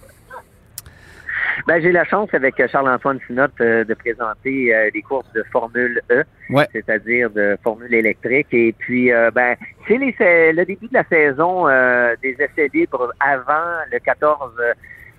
Ben, 1.67 1.83
j'ai 1.83 1.93
la 1.93 2.05
chance 2.07 2.33
avec 2.33 2.55
Charles-Antoine 2.73 3.19
Sinotte 3.27 3.53
euh, 3.61 3.85
de 3.85 3.93
présenter 3.93 4.73
des 4.95 5.03
courses 5.03 5.31
de 5.35 5.45
Formule 5.53 6.01
E, 6.11 6.25
c'est-à-dire 6.73 7.29
de 7.29 7.59
Formule 7.63 7.93
électrique. 7.93 8.47
Et 8.53 8.75
puis, 8.79 9.11
ben, 9.35 9.55
c'est 9.87 10.53
le 10.55 10.65
début 10.65 10.89
de 10.89 10.95
la 10.95 11.05
saison 11.05 11.67
des 12.23 12.37
essais 12.39 12.71
libres 12.73 13.13
avant 13.21 13.85
le 13.93 13.99
14 13.99 14.53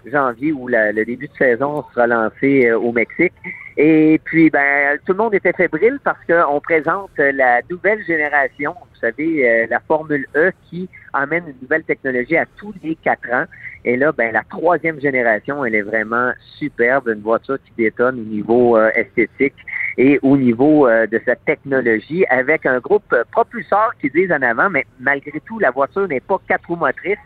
janvier 0.05 0.51
où 0.51 0.67
le 0.67 1.05
début 1.05 1.27
de 1.27 1.37
saison 1.37 1.83
sera 1.93 2.07
lancé 2.07 2.67
euh, 2.67 2.79
au 2.79 2.91
Mexique. 2.91 3.33
Et 3.77 4.19
puis, 4.23 4.49
ben, 4.49 4.97
tout 5.05 5.13
le 5.13 5.17
monde 5.17 5.33
était 5.33 5.53
fébrile 5.53 5.99
parce 6.03 6.19
qu'on 6.25 6.59
présente 6.59 7.11
la 7.17 7.61
nouvelle 7.69 8.03
génération, 8.05 8.73
vous 8.73 8.99
savez, 8.99 9.49
euh, 9.49 9.67
la 9.69 9.79
Formule 9.79 10.27
E 10.35 10.51
qui 10.69 10.89
amène 11.13 11.45
une 11.47 11.55
nouvelle 11.61 11.83
technologie 11.83 12.37
à 12.37 12.45
tous 12.57 12.73
les 12.83 12.95
quatre 12.95 13.31
ans. 13.31 13.45
Et 13.85 13.97
là, 13.97 14.11
ben, 14.11 14.31
la 14.33 14.43
troisième 14.43 14.99
génération, 14.99 15.65
elle 15.65 15.75
est 15.75 15.81
vraiment 15.81 16.31
superbe, 16.57 17.07
une 17.07 17.21
voiture 17.21 17.57
qui 17.65 17.71
détonne 17.77 18.19
au 18.19 18.23
niveau 18.23 18.77
euh, 18.77 18.91
esthétique 18.93 19.55
et 19.97 20.19
au 20.21 20.37
niveau 20.37 20.87
de 20.87 21.21
sa 21.25 21.35
technologie, 21.35 22.25
avec 22.29 22.65
un 22.65 22.79
groupe 22.79 23.13
propulseur 23.31 23.91
qui 23.99 24.09
disent 24.09 24.31
en 24.31 24.41
avant, 24.41 24.69
mais 24.69 24.85
malgré 24.99 25.39
tout, 25.41 25.59
la 25.59 25.69
voiture 25.69 26.07
n'est 26.07 26.21
pas 26.21 26.39
quatre 26.47 26.65
roues 26.67 26.77
motrices, 26.77 27.17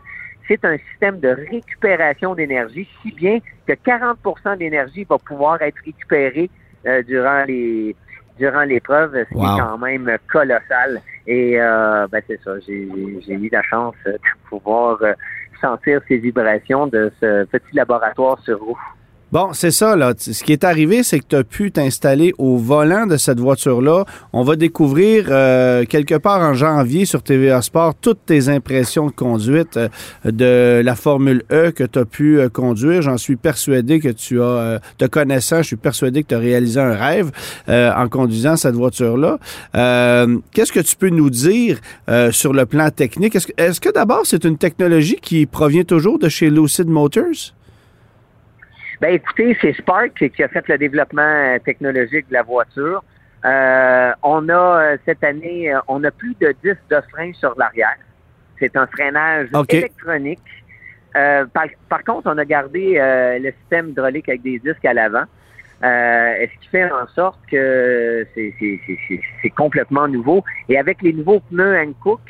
c'est 0.48 0.64
un 0.64 0.76
système 0.90 1.20
de 1.20 1.28
récupération 1.28 2.34
d'énergie, 2.34 2.88
si 3.02 3.12
bien 3.12 3.38
que 3.66 3.72
40% 3.72 4.58
d'énergie 4.58 5.04
va 5.04 5.18
pouvoir 5.18 5.60
être 5.62 5.78
récupérée 5.84 6.50
euh, 6.86 7.02
durant 7.02 7.44
les 7.44 7.96
durant 8.38 8.62
l'épreuve, 8.64 9.12
ce 9.14 9.34
qui 9.34 9.40
est 9.40 9.58
quand 9.58 9.78
même 9.78 10.18
colossal. 10.30 11.00
Et 11.26 11.58
euh, 11.58 12.06
ben 12.08 12.22
c'est 12.26 12.38
ça, 12.42 12.52
j'ai 12.60 12.82
eu 12.82 13.48
la 13.50 13.62
chance 13.62 13.94
de 14.04 14.18
pouvoir 14.48 14.98
euh, 15.02 15.14
sentir 15.60 16.00
ces 16.06 16.18
vibrations 16.18 16.86
de 16.86 17.10
ce 17.20 17.44
petit 17.44 17.74
laboratoire 17.74 18.38
sur 18.42 18.60
roue. 18.60 18.78
Bon, 19.32 19.52
c'est 19.52 19.72
ça, 19.72 19.96
là. 19.96 20.12
Ce 20.16 20.44
qui 20.44 20.52
est 20.52 20.62
arrivé, 20.62 21.02
c'est 21.02 21.18
que 21.18 21.24
tu 21.28 21.34
as 21.34 21.42
pu 21.42 21.72
t'installer 21.72 22.32
au 22.38 22.58
volant 22.58 23.06
de 23.06 23.16
cette 23.16 23.40
voiture-là. 23.40 24.04
On 24.32 24.44
va 24.44 24.54
découvrir 24.54 25.26
euh, 25.30 25.84
quelque 25.84 26.14
part 26.14 26.40
en 26.40 26.54
janvier 26.54 27.06
sur 27.06 27.24
TVA 27.24 27.60
Sport 27.60 27.96
toutes 28.00 28.24
tes 28.24 28.48
impressions 28.48 29.06
de 29.06 29.10
conduite 29.10 29.78
euh, 29.78 29.88
de 30.24 30.80
la 30.80 30.94
Formule 30.94 31.42
E 31.50 31.72
que 31.72 31.82
tu 31.82 31.98
as 31.98 32.04
pu 32.04 32.38
euh, 32.38 32.48
conduire. 32.48 33.02
J'en 33.02 33.16
suis 33.16 33.34
persuadé 33.34 33.98
que 33.98 34.10
tu 34.10 34.40
as, 34.40 34.78
te 34.96 35.06
connaissant, 35.06 35.56
je 35.58 35.66
suis 35.66 35.76
persuadé 35.76 36.22
que 36.22 36.28
tu 36.28 36.34
as 36.36 36.38
réalisé 36.38 36.78
un 36.78 36.94
rêve 36.94 37.32
en 37.68 38.08
conduisant 38.08 38.54
cette 38.56 38.76
voiture-là. 38.76 39.38
Qu'est-ce 40.52 40.72
que 40.72 40.80
tu 40.80 40.94
peux 40.94 41.10
nous 41.10 41.30
dire 41.30 41.80
sur 42.30 42.52
le 42.52 42.64
plan 42.64 42.90
technique? 42.90 43.34
Est-ce 43.34 43.80
que, 43.80 43.92
d'abord, 43.92 44.22
c'est 44.24 44.44
une 44.44 44.56
technologie 44.56 45.18
qui 45.20 45.46
provient 45.46 45.84
toujours 45.84 46.18
de 46.18 46.28
chez 46.28 46.48
Lucid 46.48 46.86
Motors? 46.86 47.56
Ben 49.00 49.12
écoutez, 49.12 49.54
c'est 49.60 49.74
Spark 49.74 50.14
qui 50.14 50.42
a 50.42 50.48
fait 50.48 50.66
le 50.68 50.78
développement 50.78 51.20
euh, 51.20 51.58
technologique 51.58 52.28
de 52.28 52.32
la 52.32 52.42
voiture. 52.42 53.04
Euh, 53.44 54.12
on 54.22 54.48
a 54.48 54.54
euh, 54.54 54.96
cette 55.04 55.22
année, 55.22 55.70
on 55.86 56.02
a 56.02 56.10
plus 56.10 56.34
de 56.40 56.54
10 56.64 56.70
de 56.90 57.00
frein 57.12 57.30
sur 57.34 57.54
l'arrière. 57.58 57.98
C'est 58.58 58.74
un 58.74 58.86
freinage 58.86 59.48
électronique. 59.68 60.40
par, 61.12 62.04
contre, 62.06 62.30
on 62.32 62.38
a 62.38 62.44
gardé 62.46 62.94
le 63.38 63.50
système 63.60 63.90
hydraulique 63.90 64.30
avec 64.30 64.42
des 64.42 64.58
disques 64.60 64.84
à 64.86 64.94
l'avant. 64.94 65.24
ce 65.82 66.58
qui 66.60 66.68
fait 66.68 66.90
en 66.90 67.06
sorte 67.08 67.38
que 67.50 68.26
c'est 68.34 69.50
complètement 69.50 70.08
nouveau. 70.08 70.42
Et 70.70 70.78
avec 70.78 71.02
les 71.02 71.12
nouveaux 71.12 71.40
pneus 71.40 71.78
Hankook, 71.78 72.20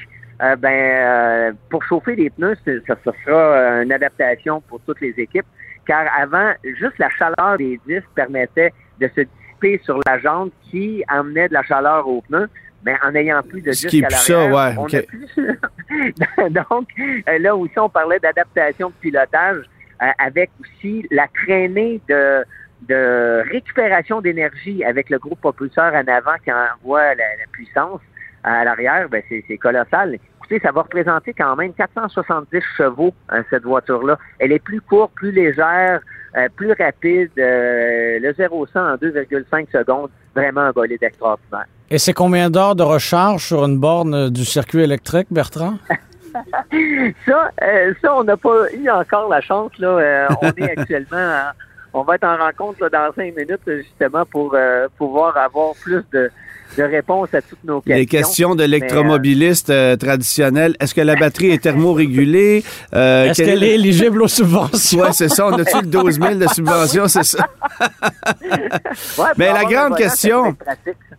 ben, 0.59 1.57
pour 1.71 1.85
chauffer 1.85 2.17
les 2.17 2.31
pneus, 2.31 2.57
ça, 2.89 2.97
ça 3.05 3.13
sera 3.25 3.83
une 3.83 3.93
adaptation 3.93 4.61
pour 4.63 4.81
toutes 4.81 5.01
les 5.01 5.15
équipes 5.17 5.47
car 5.87 6.07
avant, 6.19 6.53
juste 6.65 6.99
la 6.99 7.11
chaleur 7.11 7.59
des 7.59 7.81
disques 7.87 8.09
permettait 8.15 8.73
de 9.01 9.09
se 9.15 9.21
dissiper 9.23 9.81
sur 9.85 10.01
la 10.07 10.19
jante 10.19 10.53
qui 10.71 11.05
amenait 11.09 11.49
de 11.49 11.55
la 11.55 11.63
chaleur 11.63 12.07
aux 12.09 12.23
pneus. 12.23 12.49
Mais 12.85 12.95
en 13.03 13.11
n'ayant 13.11 13.43
plus 13.43 13.63
de 13.63 13.71
disques 13.71 14.05
à 14.05 14.09
l'arrière, 14.09 14.79
on 14.79 14.87
plus... 14.87 15.29
Donc, 16.51 16.89
euh, 17.29 17.39
là 17.39 17.57
aussi, 17.57 17.79
on 17.79 17.89
parlait 17.89 18.21
d'adaptation 18.21 18.91
de 18.91 18.95
pilotage 19.01 19.65
euh, 20.03 20.07
avec 20.19 20.51
aussi 20.61 21.07
la 21.11 21.27
traînée 21.29 22.01
de, 22.09 22.45
de 22.83 23.43
récupération 23.51 24.21
d'énergie 24.21 24.85
avec 24.85 25.11
le 25.11 25.19
groupe 25.19 25.41
propulseur 25.41 25.95
en 25.95 26.07
avant 26.07 26.37
qui 26.45 26.53
envoie 26.53 27.15
la, 27.15 27.25
puissance 27.51 28.01
à 28.45 28.65
l'arrière, 28.65 29.09
ben 29.09 29.23
c'est 29.29 29.59
colossal. 29.59 30.19
Écoutez, 30.51 30.61
ça 30.67 30.73
va 30.73 30.83
représenter 30.83 31.33
quand 31.33 31.57
même 31.57 31.73
470 31.75 32.61
chevaux, 32.77 33.13
hein, 33.29 33.43
cette 33.51 33.65
voiture-là. 33.65 34.19
Elle 34.39 34.53
est 34.53 34.59
plus 34.63 34.81
courte, 34.81 35.13
plus 35.15 35.33
légère, 35.33 36.01
euh, 36.37 36.49
plus 36.55 36.73
rapide. 36.79 37.31
euh, 37.39 38.19
le 38.21 38.33
0-100 38.33 38.79
en 38.79 38.97
2,5 38.97 39.71
secondes. 39.73 40.11
Vraiment 40.35 40.63
un 40.63 40.71
bolide 40.73 41.03
extraordinaire. 41.03 41.65
Et 41.91 41.99
c'est 41.99 42.13
combien 42.13 42.51
d'heures 42.51 42.75
de 42.77 42.83
recharge 42.83 43.43
sur 43.47 43.65
une 43.65 43.79
borne 43.79 44.15
euh, 44.15 44.31
du 44.31 44.45
circuit 44.45 44.83
électrique, 44.83 45.29
Bertrand? 45.31 45.75
Ça, 47.25 47.51
euh, 47.63 47.95
ça, 48.03 48.15
on 48.15 48.23
n'a 48.25 48.37
pas 48.37 48.71
eu 48.75 48.91
encore 48.91 49.31
la 49.31 49.41
chance. 49.41 49.73
Là. 49.79 50.29
On 50.43 50.49
est 50.51 50.71
actuellement, 50.79 51.17
en- 51.17 51.53
on 51.97 52.03
va 52.03 52.17
être 52.17 52.25
en 52.25 52.37
rencontre 52.37 52.83
là, 52.83 52.89
dans 52.91 53.15
cinq 53.15 53.35
minutes 53.35 53.63
justement 53.67 54.25
pour 54.27 54.55
euh, 54.55 54.87
pouvoir 54.99 55.35
avoir 55.39 55.75
plus 55.77 56.03
de, 56.13 56.31
de 56.77 56.83
réponses 56.83 57.33
à 57.33 57.41
toutes 57.41 57.65
nos 57.65 57.81
questions. 57.81 57.97
Les 57.97 58.07
questions 58.07 58.55
de 58.55 58.65
l'électromobiliste 58.65 59.71
euh, 59.71 59.97
traditionnel. 59.97 60.77
Est-ce 60.79 60.95
que 60.95 61.01
la 61.01 61.17
batterie 61.17 61.53
est 61.53 61.63
thermorégulée? 61.63 62.65
Euh, 62.95 63.25
Est-ce 63.31 63.43
quel 63.43 63.47
qu'elle 63.47 63.65
est 63.65 63.75
éligible 63.77 64.23
aux 64.23 64.29
subventions? 64.29 65.01
Ouais, 65.07 65.13
c'est 65.13 65.29
ça. 65.29 65.47
On 65.47 65.53
a-tu 65.53 65.77
le 65.81 65.87
12 65.87 66.21
000 66.21 66.35
de 66.35 66.47
subvention? 66.49 67.09
C'est 67.09 67.25
ça? 67.25 67.47
Ouais, 69.19 69.27
Mais 69.37 69.47
la 69.47 69.65
grande 69.65 69.93
volant, 69.93 69.95
question-. 69.97 70.57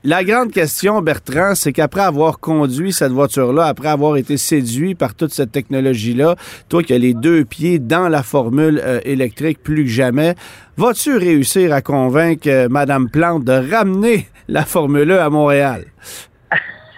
La 0.03 0.23
grande 0.23 0.51
question, 0.51 1.01
Bertrand, 1.01 1.53
c'est 1.53 1.73
qu'après 1.73 2.01
avoir 2.01 2.39
conduit 2.39 2.93
cette 2.93 3.11
voiture-là, 3.11 3.65
après 3.65 3.89
avoir 3.89 4.15
été 4.17 4.37
séduit 4.37 4.95
par 4.95 5.15
toute 5.15 5.33
cette 5.33 5.51
technologie-là, 5.51 6.35
toi 6.69 6.81
qui 6.81 6.93
as 6.93 6.97
les 6.97 7.13
deux 7.13 7.45
pieds 7.45 7.77
dans 7.79 8.07
la 8.07 8.23
formule 8.23 8.81
euh, 8.83 8.99
électrique 9.03 9.61
plus 9.61 9.83
que 9.83 9.89
jamais, 9.89 10.35
vas-tu 10.77 11.17
réussir 11.17 11.73
à 11.73 11.81
convaincre 11.81 12.47
euh, 12.47 12.67
Madame 12.69 13.09
Plante 13.09 13.43
de 13.43 13.71
ramener 13.71 14.27
la 14.47 14.63
Formule 14.63 15.11
E 15.11 15.19
à 15.19 15.29
Montréal? 15.29 15.85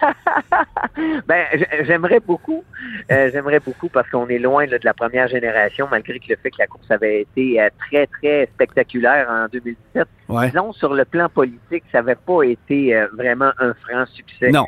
Ben, 1.26 1.44
j'aimerais 1.84 2.20
beaucoup. 2.20 2.64
Euh, 3.10 3.30
j'aimerais 3.32 3.60
beaucoup 3.60 3.88
parce 3.88 4.08
qu'on 4.10 4.28
est 4.28 4.38
loin 4.38 4.66
là, 4.66 4.78
de 4.78 4.84
la 4.84 4.94
première 4.94 5.28
génération, 5.28 5.86
malgré 5.90 6.18
que 6.18 6.26
le 6.28 6.36
fait 6.36 6.50
que 6.50 6.56
la 6.58 6.66
course 6.66 6.90
avait 6.90 7.22
été 7.22 7.60
euh, 7.60 7.68
très, 7.78 8.06
très 8.06 8.46
spectaculaire 8.54 9.28
en 9.30 9.46
2017. 9.52 10.06
Ouais. 10.28 10.48
Disons, 10.48 10.72
sur 10.72 10.94
le 10.94 11.04
plan 11.04 11.28
politique, 11.28 11.84
ça 11.92 11.98
n'avait 11.98 12.16
pas 12.16 12.42
été 12.42 12.94
euh, 12.94 13.06
vraiment 13.16 13.50
un 13.58 13.74
franc 13.74 14.06
succès. 14.06 14.50
Non. 14.50 14.66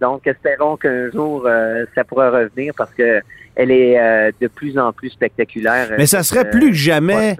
Donc, 0.00 0.26
espérons 0.26 0.76
qu'un 0.76 1.10
jour, 1.10 1.48
ça 1.94 2.04
pourra 2.04 2.30
revenir 2.30 2.72
parce 2.76 2.92
que 2.94 3.20
elle 3.54 3.70
est 3.70 4.32
de 4.40 4.46
plus 4.48 4.78
en 4.78 4.92
plus 4.92 5.10
spectaculaire. 5.10 5.88
Mais 5.98 6.06
ça 6.06 6.22
serait 6.22 6.48
plus 6.50 6.70
que 6.70 6.76
jamais 6.76 7.36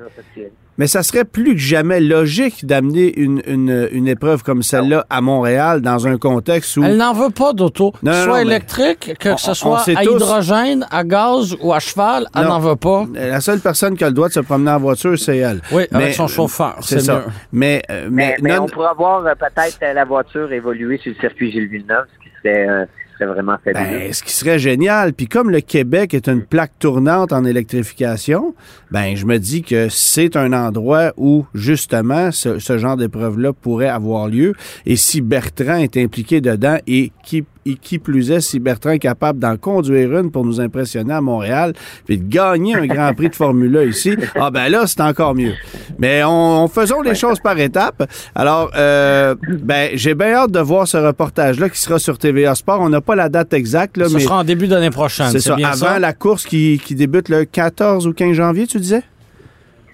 Mais 0.82 0.88
ça 0.88 1.04
serait 1.04 1.24
plus 1.24 1.52
que 1.54 1.60
jamais 1.60 2.00
logique 2.00 2.66
d'amener 2.66 3.16
une, 3.16 3.40
une, 3.46 3.88
une 3.92 4.08
épreuve 4.08 4.42
comme 4.42 4.64
celle-là 4.64 5.06
à 5.08 5.20
Montréal 5.20 5.80
dans 5.80 6.08
un 6.08 6.18
contexte 6.18 6.76
où... 6.76 6.82
Elle 6.82 6.96
n'en 6.96 7.12
veut 7.12 7.30
pas 7.30 7.52
d'auto. 7.52 7.92
Que 7.92 8.12
ce 8.12 8.24
soit 8.24 8.42
non, 8.42 8.50
électrique, 8.50 9.14
que 9.20 9.28
on- 9.28 9.36
ce 9.36 9.54
soit 9.54 9.82
à 9.88 10.02
tous- 10.02 10.16
hydrogène, 10.16 10.84
à 10.90 11.04
gaz 11.04 11.54
ou 11.60 11.72
à 11.72 11.78
cheval, 11.78 12.26
elle 12.34 12.46
n'en 12.48 12.58
veut 12.58 12.74
pas. 12.74 13.06
La 13.14 13.40
seule 13.40 13.60
personne 13.60 13.96
qui 13.96 14.02
a 14.02 14.08
le 14.08 14.12
droit 14.14 14.26
de 14.26 14.32
se 14.32 14.40
promener 14.40 14.72
en 14.72 14.80
voiture, 14.80 15.16
c'est 15.16 15.36
elle. 15.36 15.60
Oui, 15.70 15.84
avec 15.92 16.06
Mais, 16.08 16.12
son 16.14 16.24
euh, 16.24 16.26
chauffeur, 16.26 16.74
C'est 16.80 16.98
ça. 16.98 17.14
mieux. 17.14 17.22
Mais, 17.52 17.82
euh, 17.88 18.08
Mais, 18.10 18.36
mais, 18.40 18.50
mais 18.50 18.56
non- 18.56 18.64
on 18.64 18.66
pourra 18.66 18.92
voir 18.94 19.24
euh, 19.24 19.34
peut-être 19.38 19.78
la 19.94 20.04
voiture 20.04 20.52
évoluer 20.52 20.98
sur 20.98 21.12
le 21.12 21.18
circuit 21.20 21.52
Gilles 21.52 21.68
Villeneuve, 21.68 22.06
ce 22.12 22.24
qui 22.24 22.34
serait, 22.42 22.68
euh, 22.68 22.84
serait 23.22 23.32
vraiment 23.32 23.56
fabuleux. 23.64 23.98
Ben, 23.98 24.12
ce 24.12 24.22
qui 24.22 24.32
serait 24.32 24.58
génial. 24.58 25.12
Puis 25.12 25.26
comme 25.26 25.50
le 25.50 25.60
Québec 25.60 26.14
est 26.14 26.28
une 26.28 26.42
plaque 26.42 26.72
tournante 26.78 27.32
en 27.32 27.44
électrification, 27.44 28.54
ben 28.90 29.16
je 29.16 29.26
me 29.26 29.38
dis 29.38 29.62
que 29.62 29.88
c'est 29.88 30.36
un 30.36 30.52
endroit 30.52 31.12
où 31.16 31.46
justement 31.54 32.30
ce, 32.30 32.58
ce 32.58 32.78
genre 32.78 32.96
d'épreuve-là 32.96 33.52
pourrait 33.52 33.88
avoir 33.88 34.28
lieu. 34.28 34.54
Et 34.86 34.96
si 34.96 35.20
Bertrand 35.20 35.76
est 35.76 35.96
impliqué 35.96 36.40
dedans 36.40 36.78
et 36.86 37.12
qui 37.22 37.44
et 37.66 37.74
qui 37.74 37.98
plus 37.98 38.30
est, 38.30 38.40
si 38.40 38.58
Bertrand 38.58 38.90
est 38.90 38.98
capable 38.98 39.38
d'en 39.38 39.56
conduire 39.56 40.18
une 40.18 40.30
pour 40.30 40.44
nous 40.44 40.60
impressionner 40.60 41.14
à 41.14 41.20
Montréal, 41.20 41.72
puis 42.06 42.18
de 42.18 42.28
gagner 42.28 42.74
un 42.74 42.86
Grand 42.86 43.14
Prix 43.14 43.30
de 43.30 43.34
Formule 43.34 43.76
1 43.76 43.82
ici, 43.84 44.16
ah 44.34 44.50
ben 44.50 44.68
là, 44.68 44.86
c'est 44.86 45.00
encore 45.00 45.34
mieux. 45.34 45.54
Mais 45.98 46.24
on, 46.24 46.64
on 46.64 46.68
faisons 46.68 47.02
les 47.02 47.14
choses 47.14 47.40
par 47.40 47.58
étapes. 47.58 48.08
Alors, 48.34 48.70
euh, 48.76 49.34
ben, 49.48 49.90
j'ai 49.94 50.14
bien 50.14 50.32
hâte 50.34 50.50
de 50.50 50.60
voir 50.60 50.86
ce 50.88 50.96
reportage-là 50.96 51.68
qui 51.68 51.78
sera 51.78 51.98
sur 51.98 52.18
TVA 52.18 52.54
Sport. 52.54 52.80
On 52.80 52.88
n'a 52.88 53.00
pas 53.00 53.14
la 53.14 53.28
date 53.28 53.52
exacte, 53.52 53.96
là, 53.96 54.08
Ce 54.08 54.14
mais 54.14 54.20
sera 54.20 54.38
en 54.40 54.44
début 54.44 54.66
d'année 54.68 54.90
prochaine. 54.90 55.30
c'est 55.30 55.40
ça, 55.40 55.54
bien 55.56 55.68
avant 55.68 55.76
ça? 55.76 55.98
la 55.98 56.12
course 56.12 56.44
qui, 56.44 56.80
qui 56.84 56.94
débute 56.94 57.28
le 57.28 57.44
14 57.44 58.06
ou 58.06 58.12
15 58.12 58.32
janvier, 58.32 58.66
tu 58.66 58.78
disais? 58.78 59.02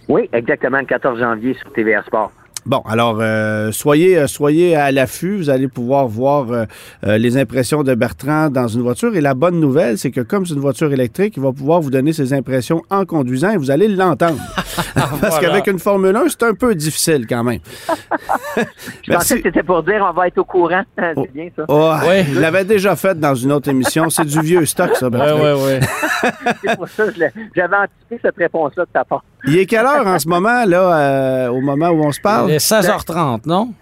Oui, 0.09 0.29
exactement, 0.33 0.79
le 0.79 0.87
14 0.87 1.19
janvier 1.19 1.55
sur 1.61 1.71
TVA 1.73 2.03
Sport. 2.03 2.33
Bon, 2.67 2.83
alors 2.87 3.19
euh, 3.21 3.73
soyez 3.73 4.19
euh, 4.19 4.27
soyez 4.27 4.77
à 4.77 4.93
l'affût, 4.93 5.37
vous 5.39 5.49
allez 5.49 5.69
pouvoir 5.69 6.07
voir 6.07 6.51
euh, 6.53 6.65
euh, 7.07 7.17
les 7.17 7.37
impressions 7.39 7.83
de 7.83 7.95
Bertrand 7.95 8.51
dans 8.51 8.69
une 8.69 8.83
voiture. 8.83 9.15
Et 9.17 9.21
la 9.23 9.33
bonne 9.35 9.59
nouvelle, 9.59 9.97
c'est 9.97 10.11
que 10.11 10.21
comme 10.21 10.45
c'est 10.45 10.55
une 10.55 10.61
voiture 10.61 10.93
électrique, 10.93 11.35
il 11.37 11.43
va 11.43 11.53
pouvoir 11.53 11.81
vous 11.81 11.91
donner 11.91 12.13
ses 12.13 12.33
impressions 12.35 12.83
en 12.91 13.05
conduisant 13.07 13.51
et 13.51 13.57
vous 13.57 13.71
allez 13.71 13.89
l'entendre. 13.89 14.39
Parce 14.95 15.19
Voilà. 15.21 15.39
qu'avec 15.41 15.67
une 15.69 15.79
Formule 15.79 16.15
1, 16.15 16.25
c'est 16.29 16.43
un 16.43 16.55
peu 16.55 16.75
difficile 16.75 17.27
quand 17.27 17.43
même. 17.43 17.61
Je 19.03 19.13
pensais 19.13 19.37
que 19.41 19.49
c'était 19.49 19.63
pour 19.63 19.83
dire 19.83 20.05
on 20.09 20.13
va 20.13 20.27
être 20.29 20.39
au 20.39 20.45
courant. 20.45 20.83
C'est 20.99 21.33
bien 21.33 21.49
ça. 21.57 21.65
Oh, 21.69 21.93
Ouais. 22.07 22.27
Il 22.29 22.41
l'avait 22.41 22.65
déjà 22.65 22.97
fait 22.97 23.19
dans 23.19 23.35
une 23.35 23.53
autre 23.53 23.69
émission. 23.69 24.11
C'est 24.11 24.25
du 24.27 24.41
vieux 24.41 24.65
stock, 24.67 24.95
ça, 24.97 25.07
Oui, 25.07 25.13
Bertrand. 25.13 25.41
oui, 25.43 25.81
oui. 25.81 26.31
C'est 26.65 26.77
pour 26.77 26.89
ça 26.89 27.07
que 27.07 27.13
je 27.15 27.25
j'avais 27.55 27.77
anticipé 27.77 28.19
cette 28.23 28.37
réponse-là 28.37 28.85
de 28.85 28.91
ta 28.93 29.05
part. 29.05 29.25
Il 29.47 29.57
est 29.57 29.67
quelle 29.67 29.87
heure 29.87 30.07
en 30.07 30.19
ce 30.19 30.27
moment, 30.29 30.65
là, 30.67 30.99
euh, 30.99 31.49
au 31.49 31.61
moment 31.61 31.89
où 31.91 32.05
on 32.05 32.11
se 32.13 32.21
parle? 32.21 32.48
Il 32.49 32.55
est 32.55 32.59
16h30, 32.59 33.41
non? 33.47 33.73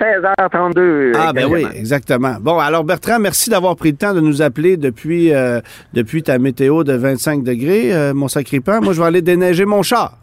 16h32. 0.00 1.12
Ah 1.16 1.32
ben 1.32 1.46
oui, 1.46 1.66
exactement. 1.74 2.36
Bon, 2.40 2.58
alors 2.58 2.84
Bertrand, 2.84 3.18
merci 3.18 3.50
d'avoir 3.50 3.76
pris 3.76 3.90
le 3.90 3.96
temps 3.96 4.14
de 4.14 4.20
nous 4.20 4.42
appeler 4.42 4.76
depuis, 4.76 5.34
euh, 5.34 5.60
depuis 5.92 6.22
ta 6.22 6.38
météo 6.38 6.84
de 6.84 6.92
25 6.92 7.42
degrés, 7.42 7.92
euh, 7.92 8.14
mon 8.14 8.28
sacripant. 8.28 8.80
Moi, 8.80 8.92
je 8.92 9.00
vais 9.00 9.06
aller 9.06 9.22
déneiger 9.22 9.64
mon 9.64 9.82
char. 9.82 10.18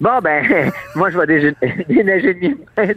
Bon, 0.00 0.20
ben, 0.22 0.70
moi, 0.94 1.10
je 1.10 1.18
vais 1.18 1.26
déneiger 1.88 2.34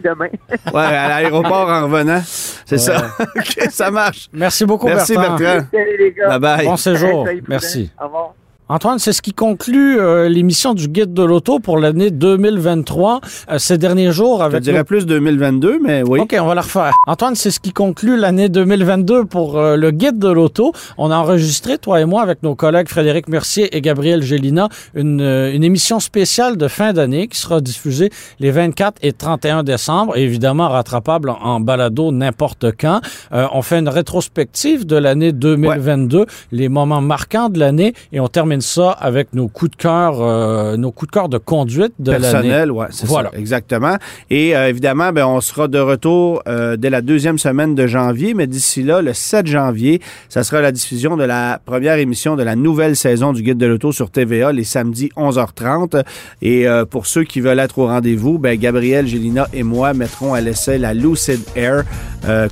demain. 0.04 0.28
Ouais, 0.72 0.82
à 0.82 1.08
l'aéroport 1.08 1.68
en 1.68 1.84
revenant. 1.84 2.22
C'est 2.24 2.78
ça. 2.78 3.06
OK, 3.20 3.70
ça 3.70 3.90
marche. 3.90 4.28
Merci 4.32 4.64
beaucoup, 4.64 4.86
Merci, 4.86 5.14
Bertrand. 5.16 5.38
Bertrand. 5.38 5.66
Salut, 5.72 5.96
les 5.98 6.12
gars. 6.12 6.38
Bye-bye. 6.38 6.64
Bon 6.64 6.76
séjour. 6.76 7.28
Merci. 7.48 7.90
Au 8.00 8.04
revoir. 8.04 8.34
Antoine, 8.68 8.98
c'est 8.98 9.12
ce 9.12 9.20
qui 9.20 9.34
conclut 9.34 9.98
euh, 10.00 10.30
l'émission 10.30 10.72
du 10.72 10.88
Guide 10.88 11.12
de 11.12 11.22
l'auto 11.22 11.58
pour 11.58 11.76
l'année 11.78 12.10
2023. 12.10 13.20
Euh, 13.50 13.58
ces 13.58 13.76
derniers 13.76 14.12
jours, 14.12 14.38
Je 14.38 14.44
avec 14.44 14.62
dirais 14.62 14.78
nos- 14.78 14.84
plus 14.84 15.04
2022, 15.04 15.78
mais 15.82 16.02
oui. 16.06 16.20
OK, 16.20 16.34
on 16.40 16.46
va 16.46 16.54
la 16.54 16.62
refaire. 16.62 16.94
Antoine, 17.06 17.34
c'est 17.34 17.50
ce 17.50 17.60
qui 17.60 17.72
conclut 17.72 18.16
l'année 18.16 18.48
2022 18.48 19.26
pour 19.26 19.58
euh, 19.58 19.76
le 19.76 19.90
guide 19.90 20.18
de 20.18 20.28
l'auto. 20.28 20.72
On 20.96 21.10
a 21.10 21.16
enregistré, 21.16 21.76
toi 21.76 22.00
et 22.00 22.06
moi, 22.06 22.22
avec 22.22 22.42
nos 22.42 22.54
collègues 22.54 22.88
Frédéric 22.88 23.28
Mercier 23.28 23.76
et 23.76 23.80
Gabriel 23.82 24.22
Gélina, 24.22 24.68
une, 24.94 25.20
une 25.20 25.64
émission 25.64 26.00
spéciale 26.00 26.56
de 26.56 26.68
fin 26.68 26.94
d'année 26.94 27.26
qui 27.28 27.38
sera 27.38 27.60
diffusée 27.60 28.08
les 28.40 28.52
24 28.52 28.96
et 29.02 29.12
31 29.12 29.64
décembre, 29.64 30.16
évidemment 30.16 30.68
rattrapable 30.70 31.28
en, 31.30 31.34
en 31.42 31.60
balado 31.60 32.10
n'importe 32.10 32.66
quand. 32.80 33.00
On 33.32 33.60
fait 33.60 33.80
une 33.80 33.88
rétrospective 33.88 34.86
de 34.86 34.96
l'année 34.96 35.32
2022, 35.32 36.24
les 36.52 36.68
moments 36.70 37.02
marquants 37.02 37.48
de 37.50 37.58
l'année, 37.58 37.92
et 38.12 38.20
on 38.20 38.28
termine 38.28 38.51
ça 38.60 38.90
avec 38.90 39.34
nos 39.34 39.48
coups 39.48 39.72
de 39.72 39.76
cœur, 39.76 40.20
euh, 40.20 40.76
nos 40.76 40.90
coups 40.90 41.10
de 41.10 41.14
cœur 41.14 41.28
de 41.28 41.38
conduite 41.38 41.92
de 41.98 42.12
l'année. 42.12 42.22
personnel, 42.30 42.70
ouais, 42.70 42.86
c'est 42.90 43.06
Voilà. 43.06 43.30
ça, 43.30 43.38
exactement. 43.38 43.96
Et 44.30 44.56
euh, 44.56 44.68
évidemment, 44.68 45.12
ben, 45.12 45.26
on 45.26 45.40
sera 45.40 45.68
de 45.68 45.78
retour 45.78 46.42
euh, 46.46 46.76
dès 46.76 46.90
la 46.90 47.00
deuxième 47.02 47.38
semaine 47.38 47.74
de 47.74 47.86
janvier, 47.86 48.34
mais 48.34 48.46
d'ici 48.46 48.82
là, 48.82 49.02
le 49.02 49.12
7 49.12 49.46
janvier, 49.46 50.00
ça 50.28 50.44
sera 50.44 50.60
la 50.60 50.72
diffusion 50.72 51.16
de 51.16 51.24
la 51.24 51.60
première 51.64 51.96
émission 51.96 52.36
de 52.36 52.42
la 52.42 52.56
nouvelle 52.56 52.96
saison 52.96 53.32
du 53.32 53.42
Guide 53.42 53.58
de 53.58 53.66
l'auto 53.66 53.92
sur 53.92 54.10
TVA, 54.10 54.52
les 54.52 54.64
samedis 54.64 55.10
11h30. 55.16 56.02
Et 56.42 56.66
pour 56.90 57.06
ceux 57.06 57.24
qui 57.24 57.40
veulent 57.40 57.58
être 57.58 57.78
au 57.78 57.86
rendez-vous, 57.86 58.38
ben, 58.38 58.58
Gabriel, 58.58 59.06
Gélina 59.06 59.48
et 59.52 59.62
moi 59.62 59.94
mettrons 59.94 60.34
à 60.34 60.40
l'essai 60.40 60.78
la 60.78 60.94
Lucid 60.94 61.40
Air 61.56 61.84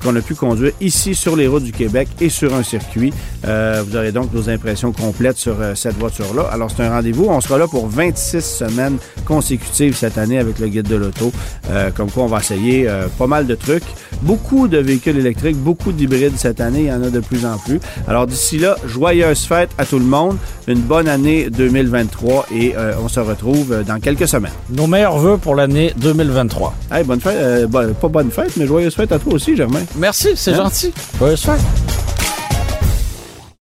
qu'on 0.03 0.15
a 0.15 0.21
pu 0.21 0.35
conduire 0.35 0.73
ici 0.81 1.15
sur 1.15 1.35
les 1.35 1.47
routes 1.47 1.63
du 1.63 1.71
Québec 1.71 2.07
et 2.19 2.29
sur 2.29 2.53
un 2.53 2.63
circuit. 2.63 3.13
Vous 3.43 3.95
aurez 3.95 4.11
donc 4.11 4.33
nos 4.33 4.49
impressions 4.49 4.91
complètes 4.91 5.37
sur 5.37 5.59
euh, 5.61 5.75
cette 5.91 5.99
voiture-là. 5.99 6.43
Alors, 6.51 6.69
c'est 6.75 6.83
un 6.83 6.89
rendez-vous. 6.89 7.25
On 7.29 7.41
sera 7.41 7.57
là 7.57 7.67
pour 7.67 7.87
26 7.87 8.41
semaines 8.41 8.97
consécutives 9.25 9.95
cette 9.95 10.17
année 10.17 10.39
avec 10.39 10.59
le 10.59 10.67
guide 10.67 10.87
de 10.87 10.95
l'auto. 10.95 11.31
Euh, 11.69 11.89
comme 11.95 12.09
quoi, 12.09 12.23
on 12.23 12.27
va 12.27 12.39
essayer 12.39 12.87
euh, 12.87 13.07
pas 13.17 13.27
mal 13.27 13.45
de 13.47 13.55
trucs. 13.55 13.83
Beaucoup 14.21 14.67
de 14.67 14.77
véhicules 14.77 15.17
électriques, 15.17 15.57
beaucoup 15.57 15.91
d'hybrides 15.91 16.37
cette 16.37 16.61
année. 16.61 16.81
Il 16.81 16.85
y 16.85 16.91
en 16.93 17.03
a 17.03 17.09
de 17.09 17.19
plus 17.19 17.45
en 17.45 17.57
plus. 17.57 17.79
Alors, 18.07 18.25
d'ici 18.27 18.57
là, 18.57 18.75
joyeuses 18.85 19.45
fêtes 19.45 19.71
à 19.77 19.85
tout 19.85 19.99
le 19.99 20.05
monde. 20.05 20.37
Une 20.67 20.79
bonne 20.79 21.07
année 21.07 21.49
2023 21.49 22.45
et 22.55 22.73
euh, 22.77 22.93
on 23.03 23.07
se 23.09 23.19
retrouve 23.19 23.83
dans 23.85 23.99
quelques 23.99 24.27
semaines. 24.27 24.51
Nos 24.69 24.87
meilleurs 24.87 25.17
voeux 25.17 25.37
pour 25.37 25.55
l'année 25.55 25.93
2023. 25.97 26.73
Hey, 26.91 27.03
bonne 27.03 27.19
fête. 27.19 27.35
euh, 27.35 27.67
bon, 27.67 27.93
pas 27.93 28.07
bonne 28.07 28.31
fête, 28.31 28.55
mais 28.57 28.65
joyeuse 28.65 28.95
fête 28.95 29.11
à 29.11 29.19
toi 29.19 29.33
aussi, 29.33 29.55
Germain. 29.57 29.81
Merci, 29.97 30.29
c'est 30.35 30.51
Hein? 30.53 30.57
gentil. 30.63 30.93
Joyeuse 31.19 31.41
fête. 31.41 32.20